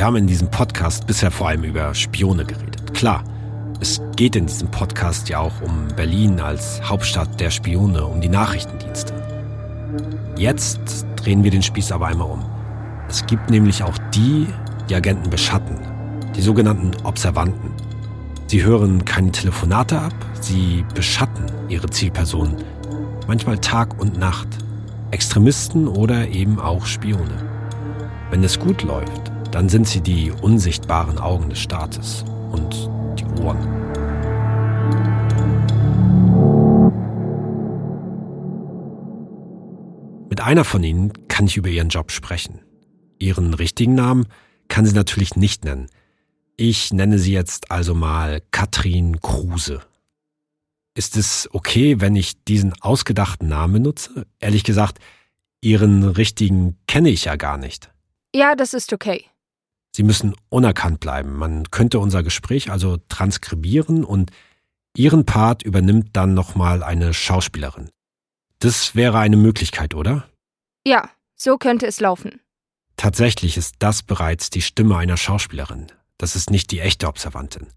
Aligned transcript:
Wir 0.00 0.06
haben 0.06 0.16
in 0.16 0.26
diesem 0.26 0.50
Podcast 0.50 1.06
bisher 1.06 1.30
vor 1.30 1.48
allem 1.48 1.62
über 1.62 1.94
Spione 1.94 2.46
geredet. 2.46 2.94
Klar, 2.94 3.22
es 3.80 4.00
geht 4.16 4.34
in 4.34 4.46
diesem 4.46 4.70
Podcast 4.70 5.28
ja 5.28 5.40
auch 5.40 5.60
um 5.60 5.88
Berlin 5.94 6.40
als 6.40 6.80
Hauptstadt 6.82 7.38
der 7.38 7.50
Spione, 7.50 8.06
um 8.06 8.18
die 8.22 8.30
Nachrichtendienste. 8.30 9.12
Jetzt 10.38 11.04
drehen 11.16 11.44
wir 11.44 11.50
den 11.50 11.62
Spieß 11.62 11.92
aber 11.92 12.06
einmal 12.06 12.30
um. 12.30 12.42
Es 13.10 13.26
gibt 13.26 13.50
nämlich 13.50 13.82
auch 13.82 13.98
die, 14.14 14.46
die 14.88 14.94
Agenten 14.94 15.28
beschatten, 15.28 15.76
die 16.34 16.40
sogenannten 16.40 16.92
Observanten. 17.04 17.70
Sie 18.46 18.64
hören 18.64 19.04
keine 19.04 19.32
Telefonate 19.32 20.00
ab, 20.00 20.14
sie 20.40 20.82
beschatten 20.94 21.44
ihre 21.68 21.90
Zielpersonen, 21.90 22.56
manchmal 23.26 23.58
Tag 23.58 24.00
und 24.00 24.18
Nacht, 24.18 24.48
Extremisten 25.10 25.86
oder 25.86 26.26
eben 26.28 26.58
auch 26.58 26.86
Spione. 26.86 27.36
Wenn 28.30 28.42
es 28.42 28.58
gut 28.58 28.82
läuft, 28.82 29.30
dann 29.52 29.68
sind 29.68 29.88
sie 29.88 30.00
die 30.00 30.30
unsichtbaren 30.30 31.18
Augen 31.18 31.48
des 31.50 31.60
Staates 31.60 32.24
und 32.52 32.88
die 33.18 33.24
Ohren. 33.42 33.80
Mit 40.28 40.40
einer 40.40 40.64
von 40.64 40.82
ihnen 40.82 41.12
kann 41.28 41.46
ich 41.46 41.56
über 41.56 41.68
ihren 41.68 41.88
Job 41.88 42.12
sprechen. 42.12 42.60
Ihren 43.18 43.52
richtigen 43.52 43.94
Namen 43.94 44.26
kann 44.68 44.86
sie 44.86 44.94
natürlich 44.94 45.36
nicht 45.36 45.64
nennen. 45.64 45.88
Ich 46.56 46.92
nenne 46.92 47.18
sie 47.18 47.32
jetzt 47.32 47.70
also 47.70 47.94
mal 47.94 48.40
Katrin 48.50 49.20
Kruse. 49.20 49.80
Ist 50.94 51.16
es 51.16 51.48
okay, 51.52 52.00
wenn 52.00 52.16
ich 52.16 52.44
diesen 52.44 52.74
ausgedachten 52.80 53.48
Namen 53.48 53.74
benutze? 53.74 54.26
Ehrlich 54.38 54.64
gesagt, 54.64 54.98
ihren 55.60 56.04
richtigen 56.04 56.76
kenne 56.86 57.10
ich 57.10 57.24
ja 57.24 57.36
gar 57.36 57.58
nicht. 57.58 57.90
Ja, 58.34 58.54
das 58.54 58.74
ist 58.74 58.92
okay. 58.92 59.24
Sie 59.92 60.02
müssen 60.02 60.34
unerkannt 60.48 61.00
bleiben. 61.00 61.36
Man 61.36 61.70
könnte 61.70 61.98
unser 61.98 62.22
Gespräch 62.22 62.70
also 62.70 62.98
transkribieren 63.08 64.04
und 64.04 64.30
Ihren 64.96 65.24
Part 65.24 65.62
übernimmt 65.62 66.10
dann 66.16 66.34
nochmal 66.34 66.82
eine 66.82 67.14
Schauspielerin. 67.14 67.90
Das 68.58 68.94
wäre 68.94 69.18
eine 69.18 69.36
Möglichkeit, 69.36 69.94
oder? 69.94 70.28
Ja, 70.84 71.08
so 71.36 71.58
könnte 71.58 71.86
es 71.86 72.00
laufen. 72.00 72.40
Tatsächlich 72.96 73.56
ist 73.56 73.76
das 73.78 74.02
bereits 74.02 74.50
die 74.50 74.62
Stimme 74.62 74.96
einer 74.96 75.16
Schauspielerin. 75.16 75.86
Das 76.18 76.36
ist 76.36 76.50
nicht 76.50 76.70
die 76.70 76.80
echte 76.80 77.06
Observantin. 77.06 77.68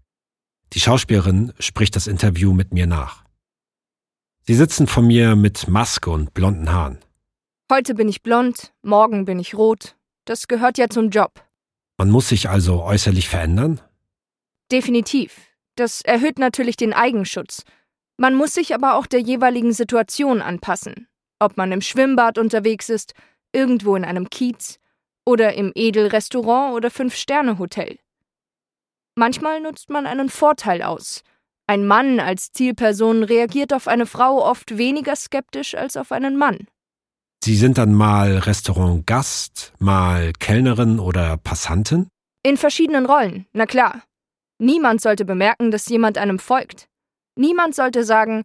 Die 0.72 0.80
Schauspielerin 0.80 1.52
spricht 1.58 1.96
das 1.96 2.06
Interview 2.06 2.52
mit 2.52 2.74
mir 2.74 2.86
nach. 2.86 3.24
Sie 4.42 4.54
sitzen 4.54 4.86
vor 4.86 5.02
mir 5.02 5.36
mit 5.36 5.68
Maske 5.68 6.10
und 6.10 6.34
blonden 6.34 6.70
Haaren. 6.70 6.98
Heute 7.72 7.94
bin 7.94 8.08
ich 8.08 8.22
blond, 8.22 8.74
morgen 8.82 9.24
bin 9.24 9.38
ich 9.38 9.54
rot. 9.54 9.96
Das 10.26 10.48
gehört 10.48 10.76
ja 10.76 10.90
zum 10.90 11.08
Job. 11.08 11.42
Man 11.96 12.10
muss 12.10 12.28
sich 12.28 12.48
also 12.48 12.82
äußerlich 12.82 13.28
verändern? 13.28 13.80
Definitiv. 14.70 15.36
Das 15.76 16.00
erhöht 16.02 16.38
natürlich 16.38 16.76
den 16.76 16.92
Eigenschutz. 16.92 17.64
Man 18.16 18.34
muss 18.34 18.54
sich 18.54 18.74
aber 18.74 18.94
auch 18.94 19.06
der 19.06 19.20
jeweiligen 19.20 19.72
Situation 19.72 20.40
anpassen. 20.40 21.08
Ob 21.38 21.56
man 21.56 21.72
im 21.72 21.80
Schwimmbad 21.80 22.38
unterwegs 22.38 22.88
ist, 22.88 23.14
irgendwo 23.52 23.96
in 23.96 24.04
einem 24.04 24.30
Kiez 24.30 24.78
oder 25.24 25.54
im 25.54 25.72
Edelrestaurant 25.74 26.74
oder 26.74 26.90
Fünf-Sterne-Hotel. 26.90 27.98
Manchmal 29.16 29.60
nutzt 29.60 29.90
man 29.90 30.06
einen 30.06 30.28
Vorteil 30.28 30.82
aus. 30.82 31.22
Ein 31.66 31.86
Mann 31.86 32.20
als 32.20 32.52
Zielperson 32.52 33.22
reagiert 33.22 33.72
auf 33.72 33.88
eine 33.88 34.06
Frau 34.06 34.44
oft 34.44 34.76
weniger 34.76 35.16
skeptisch 35.16 35.74
als 35.74 35.96
auf 35.96 36.12
einen 36.12 36.36
Mann. 36.36 36.66
Sie 37.44 37.56
sind 37.56 37.76
dann 37.76 37.92
mal 37.92 38.38
Restaurantgast, 38.38 39.74
mal 39.78 40.32
Kellnerin 40.32 40.98
oder 40.98 41.36
Passantin? 41.36 42.08
In 42.42 42.56
verschiedenen 42.56 43.04
Rollen, 43.04 43.44
na 43.52 43.66
klar. 43.66 44.02
Niemand 44.58 45.02
sollte 45.02 45.26
bemerken, 45.26 45.70
dass 45.70 45.86
jemand 45.90 46.16
einem 46.16 46.38
folgt. 46.38 46.88
Niemand 47.36 47.74
sollte 47.74 48.02
sagen, 48.02 48.44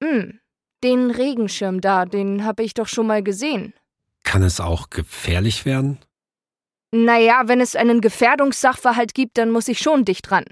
hm, 0.00 0.38
den 0.84 1.10
Regenschirm 1.10 1.80
da, 1.80 2.04
den 2.04 2.44
habe 2.44 2.62
ich 2.62 2.72
doch 2.72 2.86
schon 2.86 3.08
mal 3.08 3.20
gesehen. 3.20 3.74
Kann 4.22 4.44
es 4.44 4.60
auch 4.60 4.90
gefährlich 4.90 5.64
werden? 5.64 5.98
Naja, 6.92 7.48
wenn 7.48 7.60
es 7.60 7.74
einen 7.74 8.00
Gefährdungssachverhalt 8.00 9.12
gibt, 9.12 9.38
dann 9.38 9.50
muss 9.50 9.66
ich 9.66 9.80
schon 9.80 10.04
dicht 10.04 10.30
dran. 10.30 10.44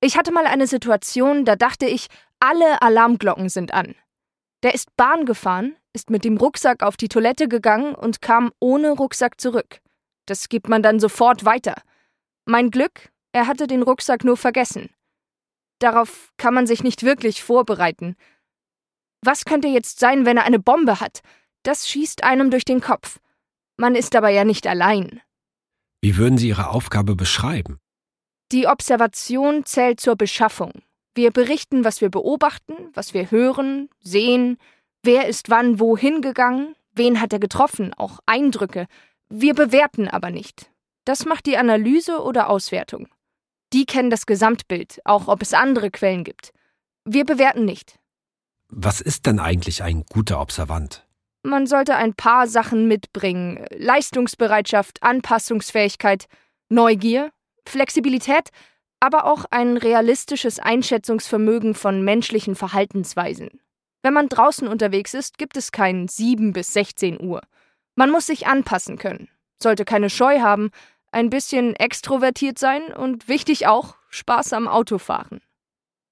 Ich 0.00 0.16
hatte 0.16 0.30
mal 0.30 0.46
eine 0.46 0.68
Situation, 0.68 1.44
da 1.44 1.56
dachte 1.56 1.86
ich, 1.86 2.06
alle 2.38 2.82
Alarmglocken 2.82 3.48
sind 3.48 3.74
an. 3.74 3.96
Der 4.62 4.74
ist 4.74 4.94
Bahn 4.96 5.26
gefahren, 5.26 5.74
ist 5.96 6.10
mit 6.10 6.24
dem 6.24 6.36
Rucksack 6.36 6.82
auf 6.82 6.98
die 6.98 7.08
Toilette 7.08 7.48
gegangen 7.48 7.94
und 7.94 8.20
kam 8.20 8.52
ohne 8.60 8.90
Rucksack 8.90 9.40
zurück. 9.40 9.80
Das 10.26 10.50
gibt 10.50 10.68
man 10.68 10.82
dann 10.82 11.00
sofort 11.00 11.46
weiter. 11.46 11.74
Mein 12.44 12.70
Glück, 12.70 13.08
er 13.32 13.46
hatte 13.46 13.66
den 13.66 13.82
Rucksack 13.82 14.22
nur 14.22 14.36
vergessen. 14.36 14.90
Darauf 15.78 16.34
kann 16.36 16.52
man 16.52 16.66
sich 16.66 16.82
nicht 16.82 17.02
wirklich 17.02 17.42
vorbereiten. 17.42 18.14
Was 19.22 19.46
könnte 19.46 19.68
jetzt 19.68 19.98
sein, 19.98 20.26
wenn 20.26 20.36
er 20.36 20.44
eine 20.44 20.58
Bombe 20.58 21.00
hat? 21.00 21.22
Das 21.62 21.88
schießt 21.88 22.24
einem 22.24 22.50
durch 22.50 22.66
den 22.66 22.82
Kopf. 22.82 23.18
Man 23.78 23.94
ist 23.94 24.14
aber 24.14 24.28
ja 24.28 24.44
nicht 24.44 24.66
allein. 24.66 25.22
Wie 26.02 26.18
würden 26.18 26.36
Sie 26.36 26.48
Ihre 26.48 26.68
Aufgabe 26.68 27.16
beschreiben? 27.16 27.78
Die 28.52 28.66
Observation 28.66 29.64
zählt 29.64 29.98
zur 29.98 30.16
Beschaffung. 30.16 30.72
Wir 31.14 31.30
berichten, 31.30 31.84
was 31.84 32.02
wir 32.02 32.10
beobachten, 32.10 32.74
was 32.92 33.14
wir 33.14 33.30
hören, 33.30 33.88
sehen, 34.00 34.58
wer 35.06 35.26
ist 35.26 35.48
wann 35.48 35.80
wohin 35.80 36.20
gegangen, 36.20 36.74
wen 36.92 37.20
hat 37.20 37.32
er 37.32 37.38
getroffen, 37.38 37.94
auch 37.94 38.18
Eindrücke. 38.26 38.86
Wir 39.28 39.54
bewerten 39.54 40.08
aber 40.08 40.30
nicht. 40.30 40.70
Das 41.04 41.24
macht 41.24 41.46
die 41.46 41.56
Analyse 41.56 42.22
oder 42.22 42.50
Auswertung. 42.50 43.08
Die 43.72 43.86
kennen 43.86 44.10
das 44.10 44.26
Gesamtbild, 44.26 45.00
auch 45.04 45.28
ob 45.28 45.42
es 45.42 45.54
andere 45.54 45.90
Quellen 45.90 46.24
gibt. 46.24 46.52
Wir 47.04 47.24
bewerten 47.24 47.64
nicht. 47.64 47.98
Was 48.68 49.00
ist 49.00 49.26
denn 49.26 49.38
eigentlich 49.38 49.82
ein 49.82 50.04
guter 50.04 50.40
Observant? 50.40 51.06
Man 51.42 51.66
sollte 51.66 51.94
ein 51.94 52.14
paar 52.14 52.48
Sachen 52.48 52.88
mitbringen. 52.88 53.64
Leistungsbereitschaft, 53.76 55.02
Anpassungsfähigkeit, 55.02 56.26
Neugier, 56.68 57.30
Flexibilität, 57.64 58.50
aber 58.98 59.26
auch 59.26 59.44
ein 59.50 59.76
realistisches 59.76 60.58
Einschätzungsvermögen 60.58 61.74
von 61.74 62.02
menschlichen 62.02 62.56
Verhaltensweisen. 62.56 63.60
Wenn 64.06 64.14
man 64.14 64.28
draußen 64.28 64.68
unterwegs 64.68 65.14
ist, 65.14 65.36
gibt 65.36 65.56
es 65.56 65.72
kein 65.72 66.06
7 66.06 66.52
bis 66.52 66.72
16 66.74 67.20
Uhr. 67.20 67.40
Man 67.96 68.12
muss 68.12 68.26
sich 68.26 68.46
anpassen 68.46 68.98
können, 68.98 69.28
sollte 69.60 69.84
keine 69.84 70.10
Scheu 70.10 70.42
haben, 70.42 70.70
ein 71.10 71.28
bisschen 71.28 71.74
extrovertiert 71.74 72.56
sein 72.56 72.94
und 72.94 73.26
wichtig 73.26 73.66
auch, 73.66 73.96
Spaß 74.10 74.52
am 74.52 74.68
Autofahren. 74.68 75.40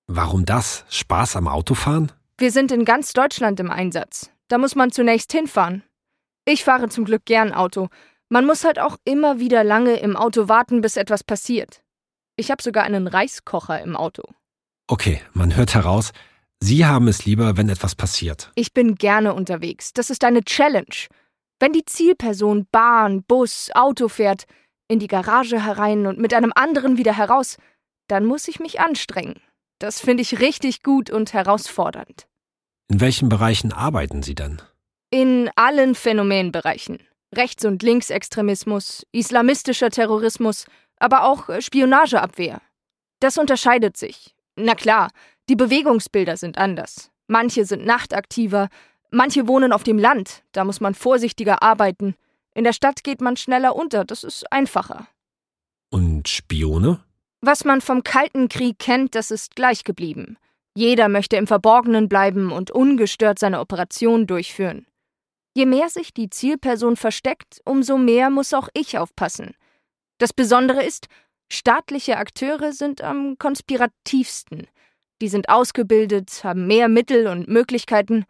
Warum 0.09 0.44
das? 0.44 0.84
Spaß 0.88 1.37
am 1.37 1.47
Autofahren? 1.47 2.10
Wir 2.37 2.50
sind 2.50 2.72
in 2.72 2.84
ganz 2.84 3.12
Deutschland 3.12 3.60
im 3.60 3.71
Einsatz. 3.71 4.28
Da 4.49 4.59
muss 4.59 4.75
man 4.75 4.91
zunächst 4.91 5.31
hinfahren. 5.31 5.84
Ich 6.47 6.65
fahre 6.65 6.88
zum 6.88 7.04
Glück 7.04 7.25
gern 7.25 7.53
Auto. 7.53 7.91
Man 8.28 8.44
muss 8.44 8.65
halt 8.65 8.81
auch 8.81 8.97
immer 9.04 9.38
wieder 9.38 9.62
lange 9.62 9.99
im 9.99 10.16
Auto 10.16 10.49
warten, 10.49 10.81
bis 10.81 10.97
etwas 10.97 11.22
passiert. 11.22 11.84
Ich 12.34 12.50
habe 12.50 12.60
sogar 12.60 12.83
einen 12.83 13.06
Reiskocher 13.06 13.81
im 13.81 13.94
Auto. 13.94 14.25
Okay, 14.88 15.21
man 15.33 15.54
hört 15.54 15.77
heraus, 15.77 16.12
Sie 16.66 16.86
haben 16.86 17.08
es 17.08 17.26
lieber, 17.26 17.58
wenn 17.58 17.69
etwas 17.69 17.94
passiert. 17.94 18.50
Ich 18.54 18.72
bin 18.72 18.94
gerne 18.94 19.34
unterwegs. 19.34 19.92
Das 19.92 20.08
ist 20.08 20.25
eine 20.25 20.42
Challenge. 20.42 20.97
Wenn 21.60 21.75
die 21.75 21.84
Zielperson 21.84 22.66
Bahn, 22.72 23.22
Bus, 23.22 23.70
Auto 23.75 24.08
fährt, 24.08 24.44
in 24.88 24.98
die 24.98 25.06
Garage 25.06 25.62
herein 25.62 26.06
und 26.06 26.19
mit 26.19 26.32
einem 26.32 26.53
anderen 26.54 26.97
wieder 26.97 27.14
heraus, 27.14 27.58
dann 28.08 28.24
muss 28.24 28.48
ich 28.48 28.60
mich 28.60 28.80
anstrengen. 28.80 29.42
Das 29.78 30.00
finde 30.00 30.22
ich 30.22 30.41
richtig 30.41 30.83
gut 30.83 31.10
und 31.10 31.34
herausfordernd. 31.34 32.27
In 32.89 33.03
welchen 33.03 33.28
Bereichen 33.28 33.71
arbeiten 33.71 34.22
Sie 34.22 34.34
denn? 34.34 34.62
In 35.10 35.50
allen 35.56 35.94
Phänomenbereichen. 35.94 37.00
Rechts- 37.36 37.66
und 37.66 37.83
Linksextremismus, 37.83 39.06
islamistischer 39.12 39.91
Terrorismus, 39.91 40.65
aber 40.97 41.24
auch 41.24 41.50
Spionageabwehr. 41.60 42.62
Das 43.21 43.36
unterscheidet 43.36 43.98
sich. 43.98 44.34
Na 44.56 44.74
klar, 44.74 45.10
die 45.48 45.56
Bewegungsbilder 45.56 46.36
sind 46.36 46.58
anders. 46.58 47.10
Manche 47.26 47.64
sind 47.64 47.84
nachtaktiver, 47.84 48.68
manche 49.10 49.46
wohnen 49.46 49.72
auf 49.72 49.82
dem 49.82 49.98
Land, 49.98 50.42
da 50.52 50.64
muss 50.64 50.80
man 50.80 50.94
vorsichtiger 50.94 51.62
arbeiten. 51.62 52.14
In 52.54 52.64
der 52.64 52.72
Stadt 52.72 53.02
geht 53.04 53.20
man 53.20 53.36
schneller 53.36 53.76
unter, 53.76 54.04
das 54.04 54.24
ist 54.24 54.50
einfacher. 54.52 55.06
Und 55.91 56.28
Spione? 56.28 57.00
Was 57.41 57.64
man 57.64 57.80
vom 57.80 58.02
Kalten 58.02 58.48
Krieg 58.48 58.78
kennt, 58.78 59.14
das 59.14 59.30
ist 59.30 59.54
gleich 59.54 59.84
geblieben. 59.84 60.38
Jeder 60.74 61.08
möchte 61.08 61.36
im 61.36 61.46
Verborgenen 61.46 62.08
bleiben 62.08 62.50
und 62.50 62.70
ungestört 62.70 63.38
seine 63.38 63.60
Operation 63.60 64.26
durchführen. 64.26 64.86
Je 65.54 65.66
mehr 65.66 65.88
sich 65.88 66.12
die 66.12 66.30
Zielperson 66.30 66.96
versteckt, 66.96 67.60
umso 67.64 67.96
mehr 67.96 68.30
muss 68.30 68.54
auch 68.54 68.68
ich 68.74 68.98
aufpassen. 68.98 69.54
Das 70.18 70.32
Besondere 70.32 70.82
ist, 70.82 71.06
staatliche 71.48 72.16
Akteure 72.16 72.72
sind 72.72 73.02
am 73.02 73.38
konspirativsten. 73.38 74.66
Die 75.24 75.30
sind 75.30 75.48
ausgebildet, 75.48 76.42
haben 76.44 76.66
mehr 76.66 76.91
Mittel 76.91 77.28
und 77.28 77.48
Möglichkeiten. 77.48 78.26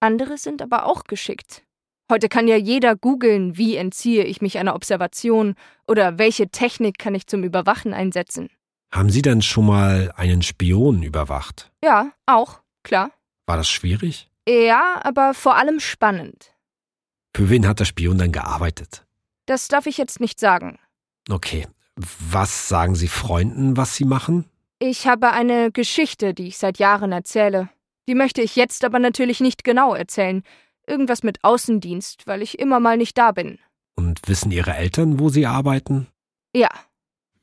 Andere 0.00 0.38
sind 0.38 0.60
aber 0.60 0.86
auch 0.86 1.04
geschickt. 1.04 1.62
Heute 2.10 2.28
kann 2.28 2.48
ja 2.48 2.56
jeder 2.56 2.96
googeln, 2.96 3.56
wie 3.56 3.76
entziehe 3.76 4.24
ich 4.24 4.42
mich 4.42 4.58
einer 4.58 4.74
Observation 4.74 5.54
oder 5.86 6.18
welche 6.18 6.48
Technik 6.48 6.98
kann 6.98 7.14
ich 7.14 7.28
zum 7.28 7.44
Überwachen 7.44 7.94
einsetzen. 7.94 8.50
Haben 8.90 9.08
Sie 9.10 9.22
denn 9.22 9.40
schon 9.40 9.66
mal 9.66 10.12
einen 10.16 10.42
Spion 10.42 11.04
überwacht? 11.04 11.70
Ja, 11.80 12.10
auch, 12.26 12.60
klar. 12.82 13.12
War 13.46 13.56
das 13.56 13.68
schwierig? 13.68 14.28
Ja, 14.48 15.00
aber 15.04 15.32
vor 15.32 15.54
allem 15.54 15.78
spannend. 15.78 16.52
Für 17.36 17.50
wen 17.50 17.68
hat 17.68 17.78
der 17.78 17.84
Spion 17.84 18.18
dann 18.18 18.32
gearbeitet? 18.32 19.06
Das 19.46 19.68
darf 19.68 19.86
ich 19.86 19.96
jetzt 19.96 20.18
nicht 20.18 20.40
sagen. 20.40 20.80
Okay. 21.30 21.68
Was 21.94 22.68
sagen 22.68 22.96
Sie 22.96 23.06
Freunden, 23.06 23.76
was 23.76 23.94
Sie 23.94 24.04
machen? 24.04 24.50
Ich 24.78 25.06
habe 25.06 25.30
eine 25.30 25.72
Geschichte, 25.72 26.34
die 26.34 26.48
ich 26.48 26.58
seit 26.58 26.78
Jahren 26.78 27.10
erzähle. 27.12 27.70
Die 28.08 28.14
möchte 28.14 28.42
ich 28.42 28.56
jetzt 28.56 28.84
aber 28.84 28.98
natürlich 28.98 29.40
nicht 29.40 29.64
genau 29.64 29.94
erzählen. 29.94 30.42
Irgendwas 30.86 31.22
mit 31.22 31.42
Außendienst, 31.42 32.26
weil 32.26 32.42
ich 32.42 32.58
immer 32.58 32.78
mal 32.78 32.96
nicht 32.96 33.16
da 33.16 33.32
bin. 33.32 33.58
Und 33.96 34.20
wissen 34.26 34.52
Ihre 34.52 34.74
Eltern, 34.74 35.18
wo 35.18 35.30
Sie 35.30 35.46
arbeiten? 35.46 36.08
Ja. 36.54 36.68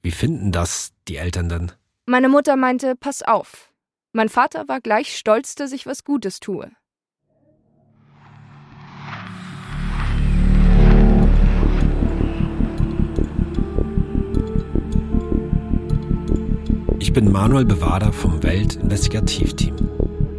Wie 0.03 0.11
finden 0.11 0.51
das 0.51 0.93
die 1.07 1.17
Eltern 1.17 1.49
dann? 1.49 1.71
Meine 2.05 2.29
Mutter 2.29 2.55
meinte, 2.55 2.95
pass 2.95 3.23
auf. 3.23 3.73
Mein 4.11 4.29
Vater 4.29 4.67
war 4.67 4.79
gleich 4.79 5.17
stolz, 5.17 5.55
dass 5.55 5.71
ich 5.71 5.87
was 5.87 6.03
Gutes 6.03 6.39
tue. 6.39 6.71
Ich 17.13 17.21
bin 17.21 17.31
Manuel 17.31 17.63
Bewader 17.63 18.11
vom 18.11 18.41
Welt-Investigativteam. 18.41 19.75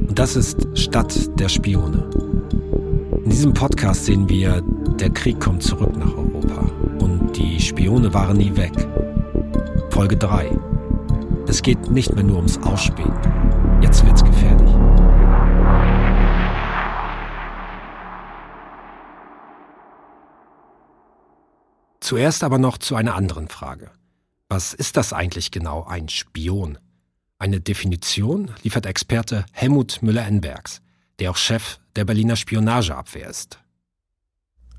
Und 0.08 0.18
das 0.18 0.34
ist 0.34 0.66
Stadt 0.76 1.14
der 1.38 1.48
Spione. 1.48 2.10
In 3.22 3.30
diesem 3.30 3.54
Podcast 3.54 4.06
sehen 4.06 4.28
wir, 4.28 4.60
der 4.98 5.10
Krieg 5.10 5.38
kommt 5.38 5.62
zurück 5.62 5.96
nach 5.96 6.12
Europa. 6.16 6.68
Und 6.98 7.36
die 7.36 7.60
Spione 7.60 8.12
waren 8.12 8.38
nie 8.38 8.56
weg. 8.56 8.72
Folge 9.90 10.16
3. 10.16 10.50
Es 11.46 11.62
geht 11.62 11.92
nicht 11.92 12.12
mehr 12.12 12.24
nur 12.24 12.38
ums 12.38 12.58
Ausspähen. 12.64 13.14
Jetzt 13.80 14.04
wird's 14.04 14.24
gefährlich. 14.24 14.74
Zuerst 22.00 22.42
aber 22.42 22.58
noch 22.58 22.78
zu 22.78 22.96
einer 22.96 23.14
anderen 23.14 23.46
Frage. 23.46 23.92
Was 24.48 24.74
ist 24.74 24.96
das 24.96 25.12
eigentlich 25.12 25.50
genau, 25.50 25.84
ein 25.84 26.08
Spion? 26.08 26.78
Eine 27.38 27.60
Definition 27.60 28.50
liefert 28.62 28.86
Experte 28.86 29.44
Helmut 29.52 30.00
Müller-Enbergs, 30.02 30.80
der 31.18 31.30
auch 31.30 31.36
Chef 31.36 31.78
der 31.96 32.04
Berliner 32.04 32.36
Spionageabwehr 32.36 33.28
ist. 33.28 33.58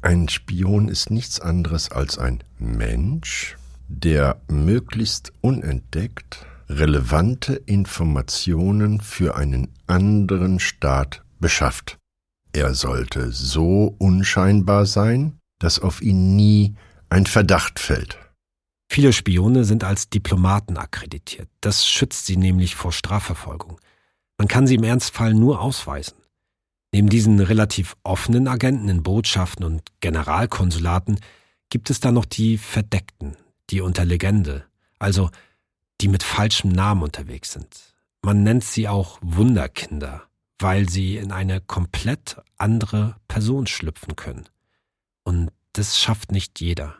Ein 0.02 0.30
Spion 0.30 0.88
ist 0.88 1.10
nichts 1.10 1.40
anderes 1.40 1.92
als 1.92 2.18
ein 2.18 2.44
Mensch, 2.60 3.58
der 3.88 4.42
möglichst 4.48 5.34
unentdeckt 5.42 6.46
relevante 6.70 7.56
Informationen 7.56 9.02
für 9.02 9.36
einen 9.36 9.74
anderen 9.88 10.60
Staat 10.60 11.24
beschafft. 11.40 11.98
Er 12.54 12.74
sollte 12.74 13.32
so 13.32 13.96
unscheinbar 13.98 14.86
sein, 14.86 15.38
dass 15.60 15.80
auf 15.80 16.02
ihn 16.02 16.36
nie 16.36 16.76
ein 17.10 17.26
Verdacht 17.26 17.80
fällt. 17.80 18.18
Viele 18.96 19.12
Spione 19.12 19.66
sind 19.66 19.84
als 19.84 20.10
Diplomaten 20.10 20.78
akkreditiert. 20.78 21.50
Das 21.60 21.86
schützt 21.86 22.28
sie 22.28 22.38
nämlich 22.38 22.76
vor 22.76 22.94
Strafverfolgung. 22.94 23.82
Man 24.38 24.48
kann 24.48 24.68
sie 24.68 24.76
im 24.76 24.86
Ernstfall 24.86 25.34
nur 25.34 25.60
ausweisen. 25.60 26.16
Neben 26.94 27.10
diesen 27.10 27.42
relativ 27.42 27.98
offenen 28.04 28.48
Agenten 28.48 28.88
in 28.88 29.04
Botschaften 29.04 29.66
und 29.66 29.82
Generalkonsulaten 30.00 31.20
gibt 31.70 31.90
es 31.90 32.00
da 32.00 32.14
noch 32.14 32.24
die 32.24 32.58
Verdeckten, 32.58 33.36
die 33.70 33.82
unter 33.82 34.06
Legende, 34.06 34.64
also 34.98 35.30
die 36.00 36.08
mit 36.08 36.24
falschem 36.24 36.72
Namen 36.72 37.04
unterwegs 37.04 37.52
sind. 37.52 37.94
Man 38.22 38.44
nennt 38.44 38.64
sie 38.64 38.88
auch 38.88 39.20
Wunderkinder, 39.22 40.24
weil 40.58 40.88
sie 40.88 41.18
in 41.18 41.34
eine 41.34 41.60
komplett 41.60 42.38
andere 42.56 43.18
Person 43.28 43.68
schlüpfen 43.68 44.16
können. 44.16 44.46
Und 45.26 45.52
das 45.74 46.00
schafft 46.00 46.32
nicht 46.32 46.62
jeder. 46.62 46.96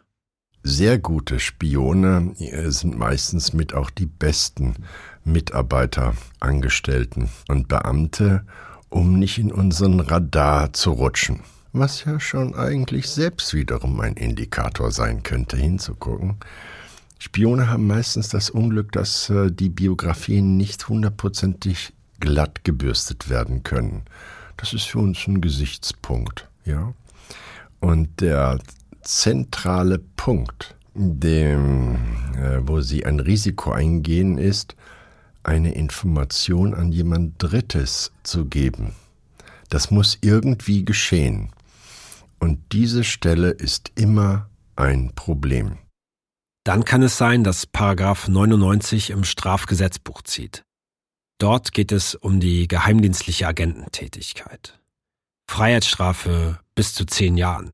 Sehr 0.68 0.98
gute 0.98 1.40
Spione 1.40 2.34
äh, 2.40 2.72
sind 2.72 2.98
meistens 2.98 3.54
mit 3.54 3.76
auch 3.76 3.92
die 3.92 4.08
besten 4.08 4.74
Mitarbeiter, 5.24 6.16
Angestellten 6.40 7.30
und 7.48 7.68
Beamte, 7.68 8.44
um 8.90 9.20
nicht 9.20 9.38
in 9.38 9.52
unseren 9.52 10.00
Radar 10.00 10.74
zu 10.74 10.94
rutschen. 10.94 11.42
Was 11.72 12.04
ja 12.06 12.20
schon 12.20 12.56
eigentlich 12.56 13.12
selbst 13.12 13.54
wiederum 13.54 14.00
ein 14.00 14.16
Indikator 14.16 14.90
sein 14.90 15.22
könnte, 15.22 15.56
hinzugucken. 15.56 16.38
Spione 17.20 17.70
haben 17.70 17.86
meistens 17.86 18.30
das 18.30 18.50
Unglück, 18.50 18.92
dass 18.92 19.30
äh, 19.30 19.52
die 19.52 19.70
Biografien 19.70 20.58
nicht 20.58 20.90
hundertprozentig 20.90 21.94
glatt 22.20 22.64
gebürstet 22.64 23.30
werden 23.30 23.62
können. 23.62 24.02
Das 24.58 24.74
ist 24.74 24.86
für 24.86 24.98
uns 24.98 25.28
ein 25.28 25.42
Gesichtspunkt, 25.42 26.50
ja. 26.66 26.92
Und 27.82 28.20
der 28.20 28.58
zentrale 29.06 30.00
Punkt, 30.00 30.76
dem, 30.94 31.96
äh, 32.36 32.60
wo 32.62 32.82
Sie 32.82 33.06
ein 33.06 33.20
Risiko 33.20 33.72
eingehen, 33.72 34.38
ist, 34.38 34.76
eine 35.44 35.74
Information 35.74 36.74
an 36.74 36.92
jemand 36.92 37.36
Drittes 37.38 38.12
zu 38.24 38.46
geben. 38.46 38.96
Das 39.70 39.92
muss 39.92 40.18
irgendwie 40.22 40.84
geschehen. 40.84 41.50
Und 42.40 42.60
diese 42.72 43.04
Stelle 43.04 43.52
ist 43.52 43.92
immer 43.96 44.50
ein 44.76 45.12
Problem. 45.16 45.78
Dann 46.64 46.84
kann 46.84 47.04
es 47.04 47.18
sein, 47.18 47.44
dass 47.44 47.68
Paragraph 47.68 48.28
99 48.28 49.12
im 49.12 49.24
Strafgesetzbuch 49.24 50.24
zieht. 50.24 50.64
Dort 51.38 51.74
geht 51.74 51.92
es 51.92 52.16
um 52.16 52.40
die 52.40 52.68
geheimdienstliche 52.68 53.48
Agententätigkeit. 53.48 54.80
Freiheitsstrafe 55.50 56.60
bis 56.74 56.94
zu 56.94 57.06
zehn 57.06 57.38
Jahren. 57.38 57.70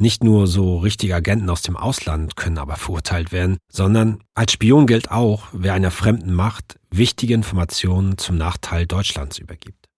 Nicht 0.00 0.24
nur 0.24 0.46
so 0.46 0.78
richtige 0.78 1.14
Agenten 1.14 1.50
aus 1.50 1.60
dem 1.60 1.76
Ausland 1.76 2.34
können 2.34 2.56
aber 2.56 2.76
verurteilt 2.76 3.32
werden, 3.32 3.58
sondern 3.70 4.22
als 4.32 4.52
Spion 4.52 4.86
gilt 4.86 5.10
auch, 5.10 5.48
wer 5.52 5.74
einer 5.74 5.90
fremden 5.90 6.32
Macht 6.32 6.80
wichtige 6.90 7.34
Informationen 7.34 8.16
zum 8.16 8.38
Nachteil 8.38 8.86
Deutschlands 8.86 9.36
übergibt. 9.36 9.90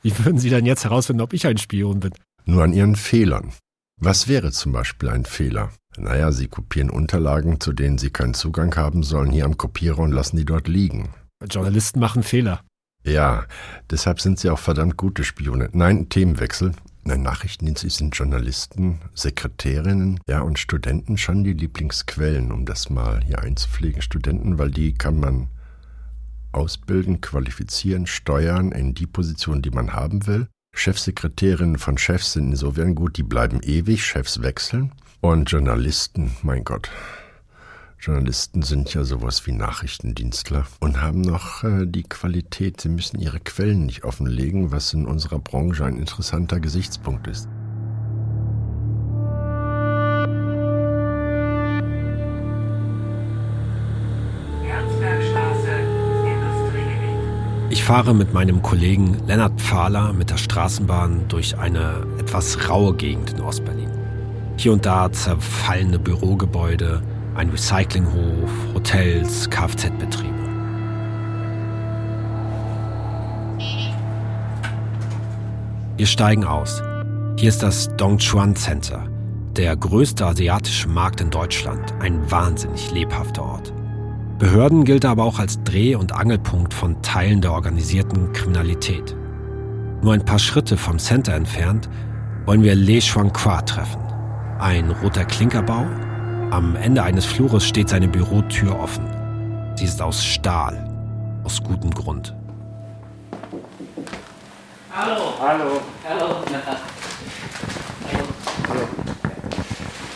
Wie 0.00 0.18
würden 0.18 0.38
Sie 0.38 0.48
denn 0.48 0.64
jetzt 0.64 0.84
herausfinden, 0.84 1.20
ob 1.20 1.34
ich 1.34 1.46
ein 1.46 1.58
Spion 1.58 2.00
bin? 2.00 2.12
Nur 2.46 2.64
an 2.64 2.72
Ihren 2.72 2.96
Fehlern. 2.96 3.52
Was 4.00 4.28
wäre 4.28 4.50
zum 4.50 4.72
Beispiel 4.72 5.10
ein 5.10 5.26
Fehler? 5.26 5.72
Naja, 5.98 6.32
Sie 6.32 6.48
kopieren 6.48 6.88
Unterlagen, 6.88 7.60
zu 7.60 7.74
denen 7.74 7.98
Sie 7.98 8.08
keinen 8.08 8.32
Zugang 8.32 8.74
haben 8.76 9.02
sollen, 9.02 9.30
hier 9.30 9.44
am 9.44 9.58
Kopierer 9.58 9.98
und 9.98 10.12
lassen 10.12 10.38
die 10.38 10.46
dort 10.46 10.68
liegen. 10.68 11.10
Journalisten 11.46 12.00
machen 12.00 12.22
Fehler. 12.22 12.64
Ja, 13.04 13.44
deshalb 13.90 14.22
sind 14.22 14.38
sie 14.38 14.48
auch 14.48 14.58
verdammt 14.58 14.96
gute 14.96 15.22
Spione. 15.22 15.68
Nein, 15.72 16.08
Themenwechsel. 16.08 16.72
Nein, 17.08 17.22
Nachrichtendienste 17.22 17.88
sind 17.88 18.14
Journalisten, 18.14 18.98
Sekretärinnen, 19.14 20.20
ja, 20.28 20.42
und 20.42 20.58
Studenten 20.58 21.16
schon 21.16 21.42
die 21.42 21.54
Lieblingsquellen, 21.54 22.52
um 22.52 22.66
das 22.66 22.90
mal 22.90 23.22
hier 23.24 23.38
einzupflegen. 23.38 24.02
Studenten, 24.02 24.58
weil 24.58 24.70
die 24.70 24.92
kann 24.92 25.18
man 25.18 25.48
ausbilden, 26.52 27.22
qualifizieren, 27.22 28.06
steuern 28.06 28.72
in 28.72 28.92
die 28.92 29.06
Position, 29.06 29.62
die 29.62 29.70
man 29.70 29.94
haben 29.94 30.26
will. 30.26 30.48
Chefsekretärinnen 30.76 31.78
von 31.78 31.96
Chefs 31.96 32.34
sind 32.34 32.50
insofern 32.50 32.94
gut, 32.94 33.16
die 33.16 33.22
bleiben 33.22 33.60
ewig, 33.62 34.04
Chefs 34.04 34.42
wechseln. 34.42 34.92
Und 35.22 35.50
Journalisten, 35.50 36.36
mein 36.42 36.62
Gott, 36.62 36.90
Journalisten 38.00 38.62
sind 38.62 38.94
ja 38.94 39.02
sowas 39.02 39.44
wie 39.46 39.52
Nachrichtendienstler 39.52 40.66
und 40.78 41.02
haben 41.02 41.20
noch 41.20 41.64
äh, 41.64 41.84
die 41.84 42.04
Qualität, 42.04 42.80
sie 42.80 42.90
müssen 42.90 43.18
ihre 43.18 43.40
Quellen 43.40 43.86
nicht 43.86 44.04
offenlegen, 44.04 44.70
was 44.70 44.94
in 44.94 45.04
unserer 45.04 45.40
Branche 45.40 45.84
ein 45.84 45.96
interessanter 45.96 46.60
Gesichtspunkt 46.60 47.26
ist. 47.26 47.48
Ich 57.70 57.84
fahre 57.84 58.14
mit 58.14 58.32
meinem 58.32 58.62
Kollegen 58.62 59.16
Lennart 59.26 59.60
Pfahler 59.60 60.12
mit 60.12 60.30
der 60.30 60.36
Straßenbahn 60.36 61.26
durch 61.28 61.58
eine 61.58 62.06
etwas 62.18 62.68
raue 62.68 62.94
Gegend 62.94 63.30
in 63.30 63.40
Ostberlin. 63.40 63.90
Hier 64.56 64.72
und 64.72 64.86
da 64.86 65.10
zerfallene 65.10 65.98
Bürogebäude, 65.98 67.02
ein 67.38 67.50
Recyclinghof, 67.50 68.50
Hotels, 68.74 69.48
Kfz-Betriebe. 69.48 70.34
Wir 75.96 76.06
steigen 76.06 76.44
aus. 76.44 76.82
Hier 77.38 77.48
ist 77.48 77.62
das 77.62 77.88
Dongchuan 77.96 78.56
Center, 78.56 79.08
der 79.56 79.76
größte 79.76 80.26
asiatische 80.26 80.88
Markt 80.88 81.20
in 81.20 81.30
Deutschland, 81.30 81.94
ein 82.00 82.28
wahnsinnig 82.28 82.90
lebhafter 82.90 83.44
Ort. 83.44 83.72
Behörden 84.40 84.84
gilt 84.84 85.04
aber 85.04 85.22
auch 85.22 85.38
als 85.38 85.62
Dreh- 85.62 85.94
und 85.94 86.12
Angelpunkt 86.12 86.74
von 86.74 87.00
Teilen 87.02 87.40
der 87.40 87.52
organisierten 87.52 88.32
Kriminalität. 88.32 89.16
Nur 90.02 90.12
ein 90.12 90.24
paar 90.24 90.38
Schritte 90.40 90.76
vom 90.76 90.98
Center 90.98 91.34
entfernt 91.34 91.88
wollen 92.46 92.64
wir 92.64 92.74
Le 92.74 92.98
Chuan 92.98 93.32
Qua 93.32 93.60
treffen. 93.62 94.02
Ein 94.58 94.90
roter 94.90 95.24
Klinkerbau. 95.24 95.86
Am 96.50 96.76
Ende 96.76 97.02
eines 97.02 97.26
Flures 97.26 97.66
steht 97.66 97.90
seine 97.90 98.08
Bürotür 98.08 98.78
offen. 98.80 99.04
Sie 99.76 99.84
ist 99.84 100.00
aus 100.00 100.24
Stahl, 100.24 100.82
aus 101.44 101.62
gutem 101.62 101.90
Grund. 101.90 102.34
Hallo. 104.90 105.34
Hallo. 105.40 105.80
Hallo. 106.08 106.36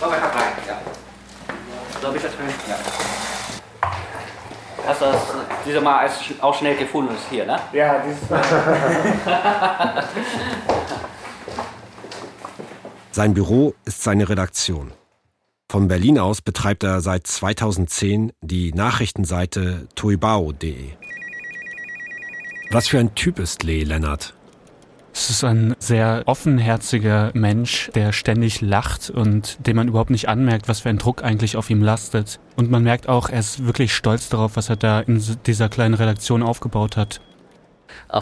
Có 0.01 0.11
phải 0.11 0.21
học 0.21 0.35
lại? 0.35 0.53
Ja. 0.67 0.77
So 2.03 2.15
ich 2.15 2.23
das 2.23 2.33
Ja. 2.69 2.77
Hast 4.87 5.01
du 5.01 5.05
das 5.05 5.21
diese 5.67 5.81
Mal 5.81 6.11
auch 6.41 6.55
schnell 6.55 6.77
gefunden 6.77 7.15
hier, 7.31 7.47
ne? 7.47 7.59
Ja, 7.73 8.03
dieses 8.07 8.31
Mal. 8.31 8.43
Sein 13.12 13.35
Büro 13.35 13.75
ist 13.85 14.03
seine 14.03 14.29
Redaktion. 14.29 14.93
Von 15.73 15.88
Berlin 15.88 16.19
aus 16.19 16.43
betreibt 16.43 16.83
er 16.85 17.00
seit 17.00 17.26
2010 17.26 18.33
die 18.43 18.75
Nachrichtenseite 18.75 19.88
tuibao.de. 19.95 20.91
Was 22.71 22.88
für 22.88 22.99
ein 22.99 23.14
Typ 23.14 23.38
ist 23.38 23.62
Lee 23.62 23.83
Lennart? 23.83 24.35
Es 25.14 25.31
ist 25.31 25.43
ein 25.45 25.75
sehr 25.79 26.25
offenherziger 26.26 27.31
Mensch, 27.33 27.91
der 27.95 28.12
ständig 28.12 28.61
lacht 28.61 29.09
und 29.09 29.67
dem 29.67 29.76
man 29.76 29.88
überhaupt 29.88 30.11
nicht 30.11 30.29
anmerkt, 30.29 30.69
was 30.69 30.81
für 30.81 30.91
ein 30.91 30.99
Druck 30.99 31.25
eigentlich 31.25 31.57
auf 31.57 31.71
ihm 31.71 31.81
lastet. 31.81 32.38
Und 32.55 32.71
man 32.71 32.83
merkt 32.83 33.09
auch, 33.09 33.31
er 33.31 33.41
ist 33.41 33.64
wirklich 33.64 33.95
stolz 33.95 34.29
darauf, 34.29 34.57
was 34.57 34.69
er 34.69 34.76
da 34.76 35.00
in 35.00 35.25
dieser 35.47 35.71
kleinen 35.71 35.95
Redaktion 35.95 36.43
aufgebaut 36.43 36.99
hat 36.99 37.23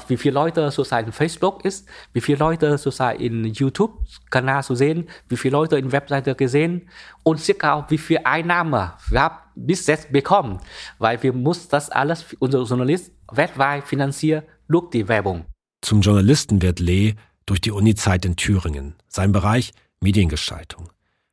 wie 0.09 0.17
viele 0.17 0.35
Leute 0.35 0.71
sozusagen 0.71 1.13
Facebook 1.13 1.65
ist, 1.65 1.89
wie 2.13 2.21
viele 2.21 2.39
Leute 2.39 2.79
sozusagen 2.79 3.21
in 3.21 3.45
YouTube-Kanal 3.45 4.63
zu 4.63 4.75
sehen, 4.75 5.09
wie 5.29 5.37
viele 5.37 5.53
Leute 5.53 5.79
in 5.79 5.93
Webseite 5.93 6.35
gesehen 6.35 6.89
und 7.23 7.41
circa 7.41 7.75
auch 7.75 7.91
wie 7.91 7.99
viel 7.99 8.21
Einnahme 8.25 8.95
wir 9.09 9.23
haben 9.23 9.37
bis 9.55 9.87
jetzt 9.87 10.13
bekommen, 10.13 10.61
weil 10.99 11.23
wir 11.23 11.33
muss 11.33 11.69
das 11.69 11.91
alles, 11.91 12.25
unser 12.39 12.63
Journalist 12.63 13.13
weltweit 13.31 13.85
finanzieren 13.85 14.45
durch 14.69 14.91
die 14.91 15.09
Werbung. 15.09 15.45
Zum 15.83 16.01
Journalisten 16.01 16.63
wird 16.63 16.81
Lee 16.81 17.15
durch 17.47 17.61
die 17.61 17.71
Uni-Zeit 17.71 18.25
in 18.25 18.37
Thüringen, 18.37 18.95
sein 19.09 19.33
Bereich 19.33 19.73
Mediengestaltung. 20.01 20.91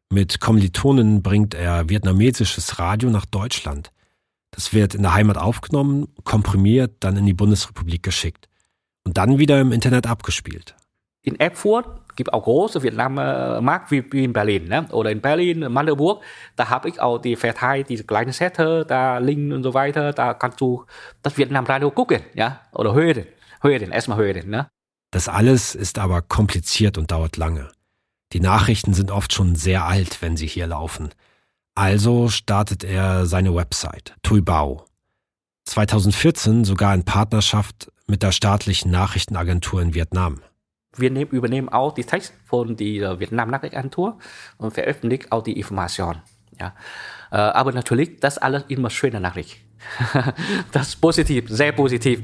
Mit 0.10 0.40
Kommilitonen 0.40 1.22
bringt 1.22 1.54
er 1.54 1.90
vietnamesisches 1.90 2.80
Radio 2.80 3.10
nach 3.10 3.26
Deutschland. 3.26 3.92
Das 4.52 4.74
wird 4.74 4.96
in 4.96 5.04
der 5.04 5.14
Heimat 5.14 5.38
aufgenommen, 5.38 6.08
komprimiert, 6.24 6.96
dann 7.02 7.18
in 7.18 7.26
die 7.26 7.34
Bundesrepublik 7.34 8.04
geschickt 8.04 8.48
und 9.04 9.18
dann 9.18 9.38
wieder 9.38 9.60
im 9.62 9.72
Internet 9.72 10.08
abgespielt. 10.08 10.76
In 11.22 11.40
Erfurt 11.40 11.86
gibt 12.16 12.34
auch 12.34 12.44
große 12.44 12.84
Vietnam-Markt 12.84 13.92
wie, 13.92 14.04
wie 14.12 14.24
in 14.24 14.34
Berlin 14.34 14.68
ne? 14.68 14.88
oder 14.92 15.12
in 15.12 15.22
Berlin, 15.22 15.60
Magdeburg. 15.72 16.24
Da 16.56 16.70
habe 16.70 16.90
ich 16.90 17.00
auch 17.00 17.18
die 17.20 17.36
verteilt, 17.36 17.90
diese 17.90 18.04
kleinen 18.04 18.32
Sätze, 18.32 18.86
da 18.88 19.18
Link 19.20 19.54
und 19.54 19.64
so 19.64 19.74
weiter. 19.74 20.14
Da 20.14 20.34
kannst 20.34 20.60
du 20.60 20.86
das 21.22 21.38
Vietnam-Radio 21.38 21.92
gucken 21.92 22.22
ja? 22.34 22.62
oder 22.74 22.94
hören. 22.94 23.26
Hören, 23.62 23.92
erstmal 23.92 24.18
hören. 24.18 24.50
Ne? 24.50 24.68
Das 25.12 25.30
alles 25.30 25.76
ist 25.76 26.00
aber 26.00 26.22
kompliziert 26.22 26.98
und 26.98 27.12
dauert 27.12 27.38
lange. 27.38 27.72
Die 28.34 28.40
Nachrichten 28.40 28.94
sind 28.94 29.12
oft 29.12 29.34
schon 29.34 29.56
sehr 29.56 29.86
alt, 29.86 30.22
wenn 30.22 30.36
sie 30.36 30.48
hier 30.48 30.68
laufen. 30.68 31.10
Also 31.78 32.28
startet 32.30 32.84
er 32.84 33.28
seine 33.28 33.54
Website, 33.54 34.16
Tuibao. 34.24 34.86
2014 35.66 36.66
sogar 36.66 36.96
in 36.96 37.06
Partnerschaft 37.06 37.92
mit 38.08 38.24
der 38.24 38.32
staatlichen 38.32 38.90
Nachrichtenagentur 38.90 39.84
in 39.84 39.94
Vietnam. 39.94 40.42
Wir 40.96 41.12
nehmen, 41.12 41.30
übernehmen 41.30 41.70
auch 41.70 41.94
die 41.94 42.04
Text 42.04 42.34
von 42.46 42.76
der 42.78 43.20
Vietnam 43.20 43.52
Nachrichtenagentur 43.52 44.18
und 44.58 44.74
veröffentlichen 44.74 45.32
auch 45.32 45.44
die 45.44 45.56
Information. 45.56 46.20
Ja. 46.60 46.74
Äh, 47.32 47.36
aber 47.36 47.74
natürlich, 47.74 48.22
das 48.22 48.40
alles 48.40 48.64
immer 48.70 48.90
schöne 48.90 49.20
Nachricht. 49.20 49.60
das 50.72 50.88
ist 50.88 50.96
positiv, 50.96 51.46
sehr 51.48 51.74
positiv. 51.74 52.24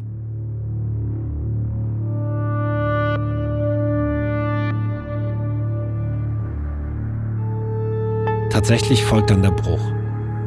Tatsächlich 8.53 9.03
folgt 9.03 9.31
dann 9.31 9.41
der 9.41 9.50
Bruch. 9.50 9.81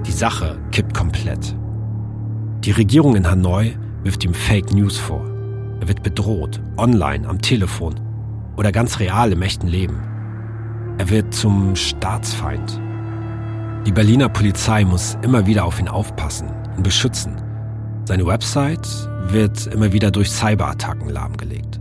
Die 0.07 0.13
Sache 0.13 0.61
kippt 0.71 0.95
komplett. 0.95 1.57
Die 2.61 2.71
Regierung 2.71 3.17
in 3.17 3.29
Hanoi 3.29 3.77
wirft 4.05 4.23
ihm 4.23 4.33
Fake 4.33 4.73
News 4.73 4.97
vor. 4.97 5.27
Er 5.81 5.89
wird 5.89 6.05
bedroht, 6.05 6.61
online, 6.77 7.29
am 7.29 7.43
Telefon 7.43 7.97
oder 8.57 8.71
ganz 8.71 9.01
real 9.01 9.33
im 9.33 9.43
echten 9.43 9.67
Leben. 9.67 9.99
Er 10.99 11.11
wird 11.11 11.35
zum 11.35 11.75
Staatsfeind. 11.75 12.81
Die 13.87 13.93
Berliner 13.93 14.29
Polizei 14.29 14.85
muss 14.85 15.19
immer 15.23 15.45
wieder 15.49 15.65
auf 15.65 15.81
ihn 15.81 15.89
aufpassen, 15.89 16.49
ihn 16.77 16.85
beschützen. 16.85 17.35
Seine 18.05 18.25
Website 18.25 18.87
wird 19.33 19.67
immer 19.67 19.93
wieder 19.93 20.13
durch 20.13 20.31
Cyberattacken 20.31 21.09
lahmgelegt. 21.09 21.81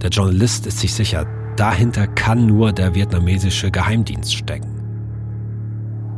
Der 0.00 0.08
Journalist 0.08 0.66
ist 0.66 0.78
sich 0.78 0.94
sicher, 0.94 1.26
dahinter 1.56 2.06
kann 2.06 2.46
nur 2.46 2.72
der 2.72 2.94
vietnamesische 2.94 3.70
Geheimdienst 3.70 4.34
stecken. 4.34 4.81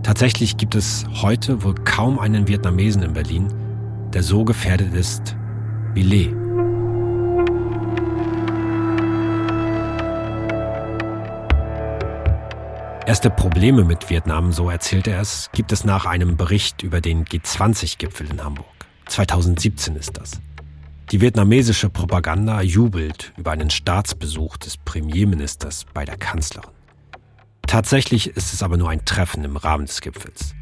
Tatsächlich 0.04 0.58
gibt 0.58 0.74
es 0.74 1.06
heute 1.22 1.62
wohl 1.62 1.74
kaum 1.74 2.18
einen 2.18 2.46
Vietnamesen 2.46 3.02
in 3.02 3.14
Berlin, 3.14 3.48
der 4.12 4.22
so 4.22 4.44
gefährdet 4.44 4.92
ist 4.92 5.34
wie 5.94 6.02
Lee. 6.02 6.30
Erste 13.06 13.30
Probleme 13.30 13.84
mit 13.84 14.10
Vietnam, 14.10 14.52
so 14.52 14.68
erzählte 14.68 15.10
er 15.10 15.22
es, 15.22 15.48
gibt 15.52 15.72
es 15.72 15.84
nach 15.84 16.04
einem 16.04 16.36
Bericht 16.36 16.82
über 16.82 17.00
den 17.00 17.24
G20-Gipfel 17.24 18.30
in 18.30 18.44
Hamburg. 18.44 18.66
2017 19.06 19.96
ist 19.96 20.18
das. 20.18 20.32
Die 21.12 21.22
vietnamesische 21.22 21.88
Propaganda 21.88 22.60
jubelt 22.60 23.32
über 23.38 23.52
einen 23.52 23.70
Staatsbesuch 23.70 24.58
des 24.58 24.76
Premierministers 24.76 25.86
bei 25.94 26.04
der 26.04 26.18
Kanzlerin. 26.18 26.73
Tatsächlich 27.66 28.28
ist 28.36 28.52
es 28.52 28.62
aber 28.62 28.76
nur 28.76 28.90
ein 28.90 29.04
Treffen 29.04 29.44
im 29.44 29.56
Rahmen 29.56 29.86
des 29.86 30.00
Gipfels. 30.00 30.54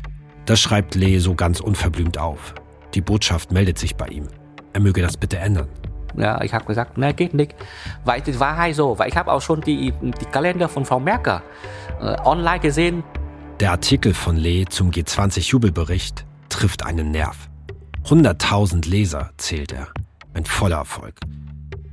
Das 0.46 0.60
schreibt 0.60 0.94
Lee 0.94 1.18
so 1.18 1.34
ganz 1.34 1.60
unverblümt 1.60 2.18
auf. 2.18 2.54
Die 2.94 3.00
Botschaft 3.00 3.52
meldet 3.52 3.78
sich 3.78 3.96
bei 3.96 4.08
ihm. 4.08 4.28
Er 4.72 4.80
möge 4.80 5.02
das 5.02 5.16
bitte 5.16 5.38
ändern. 5.38 5.68
Ja, 6.16 6.42
ich 6.42 6.52
habe 6.52 6.64
gesagt, 6.64 6.98
nein, 6.98 7.16
geht 7.16 7.34
nicht. 7.34 7.54
Weil 8.04 8.20
die 8.20 8.38
Wahrheit 8.38 8.74
so, 8.74 8.98
weil 8.98 9.08
ich 9.08 9.16
habe 9.16 9.32
auch 9.32 9.40
schon 9.40 9.60
die, 9.60 9.92
die 10.02 10.24
Kalender 10.26 10.68
von 10.68 10.84
Frau 10.84 11.00
Merkel 11.00 11.42
äh, 12.00 12.16
online 12.24 12.60
gesehen. 12.60 13.02
Der 13.60 13.70
Artikel 13.70 14.12
von 14.12 14.36
Lee 14.36 14.64
zum 14.68 14.90
G20-Jubelbericht 14.90 16.24
trifft 16.48 16.84
einen 16.84 17.10
Nerv. 17.10 17.48
100.000 18.04 18.88
Leser 18.88 19.30
zählt 19.36 19.72
er. 19.72 19.88
Ein 20.34 20.44
voller 20.44 20.78
Erfolg. 20.78 21.14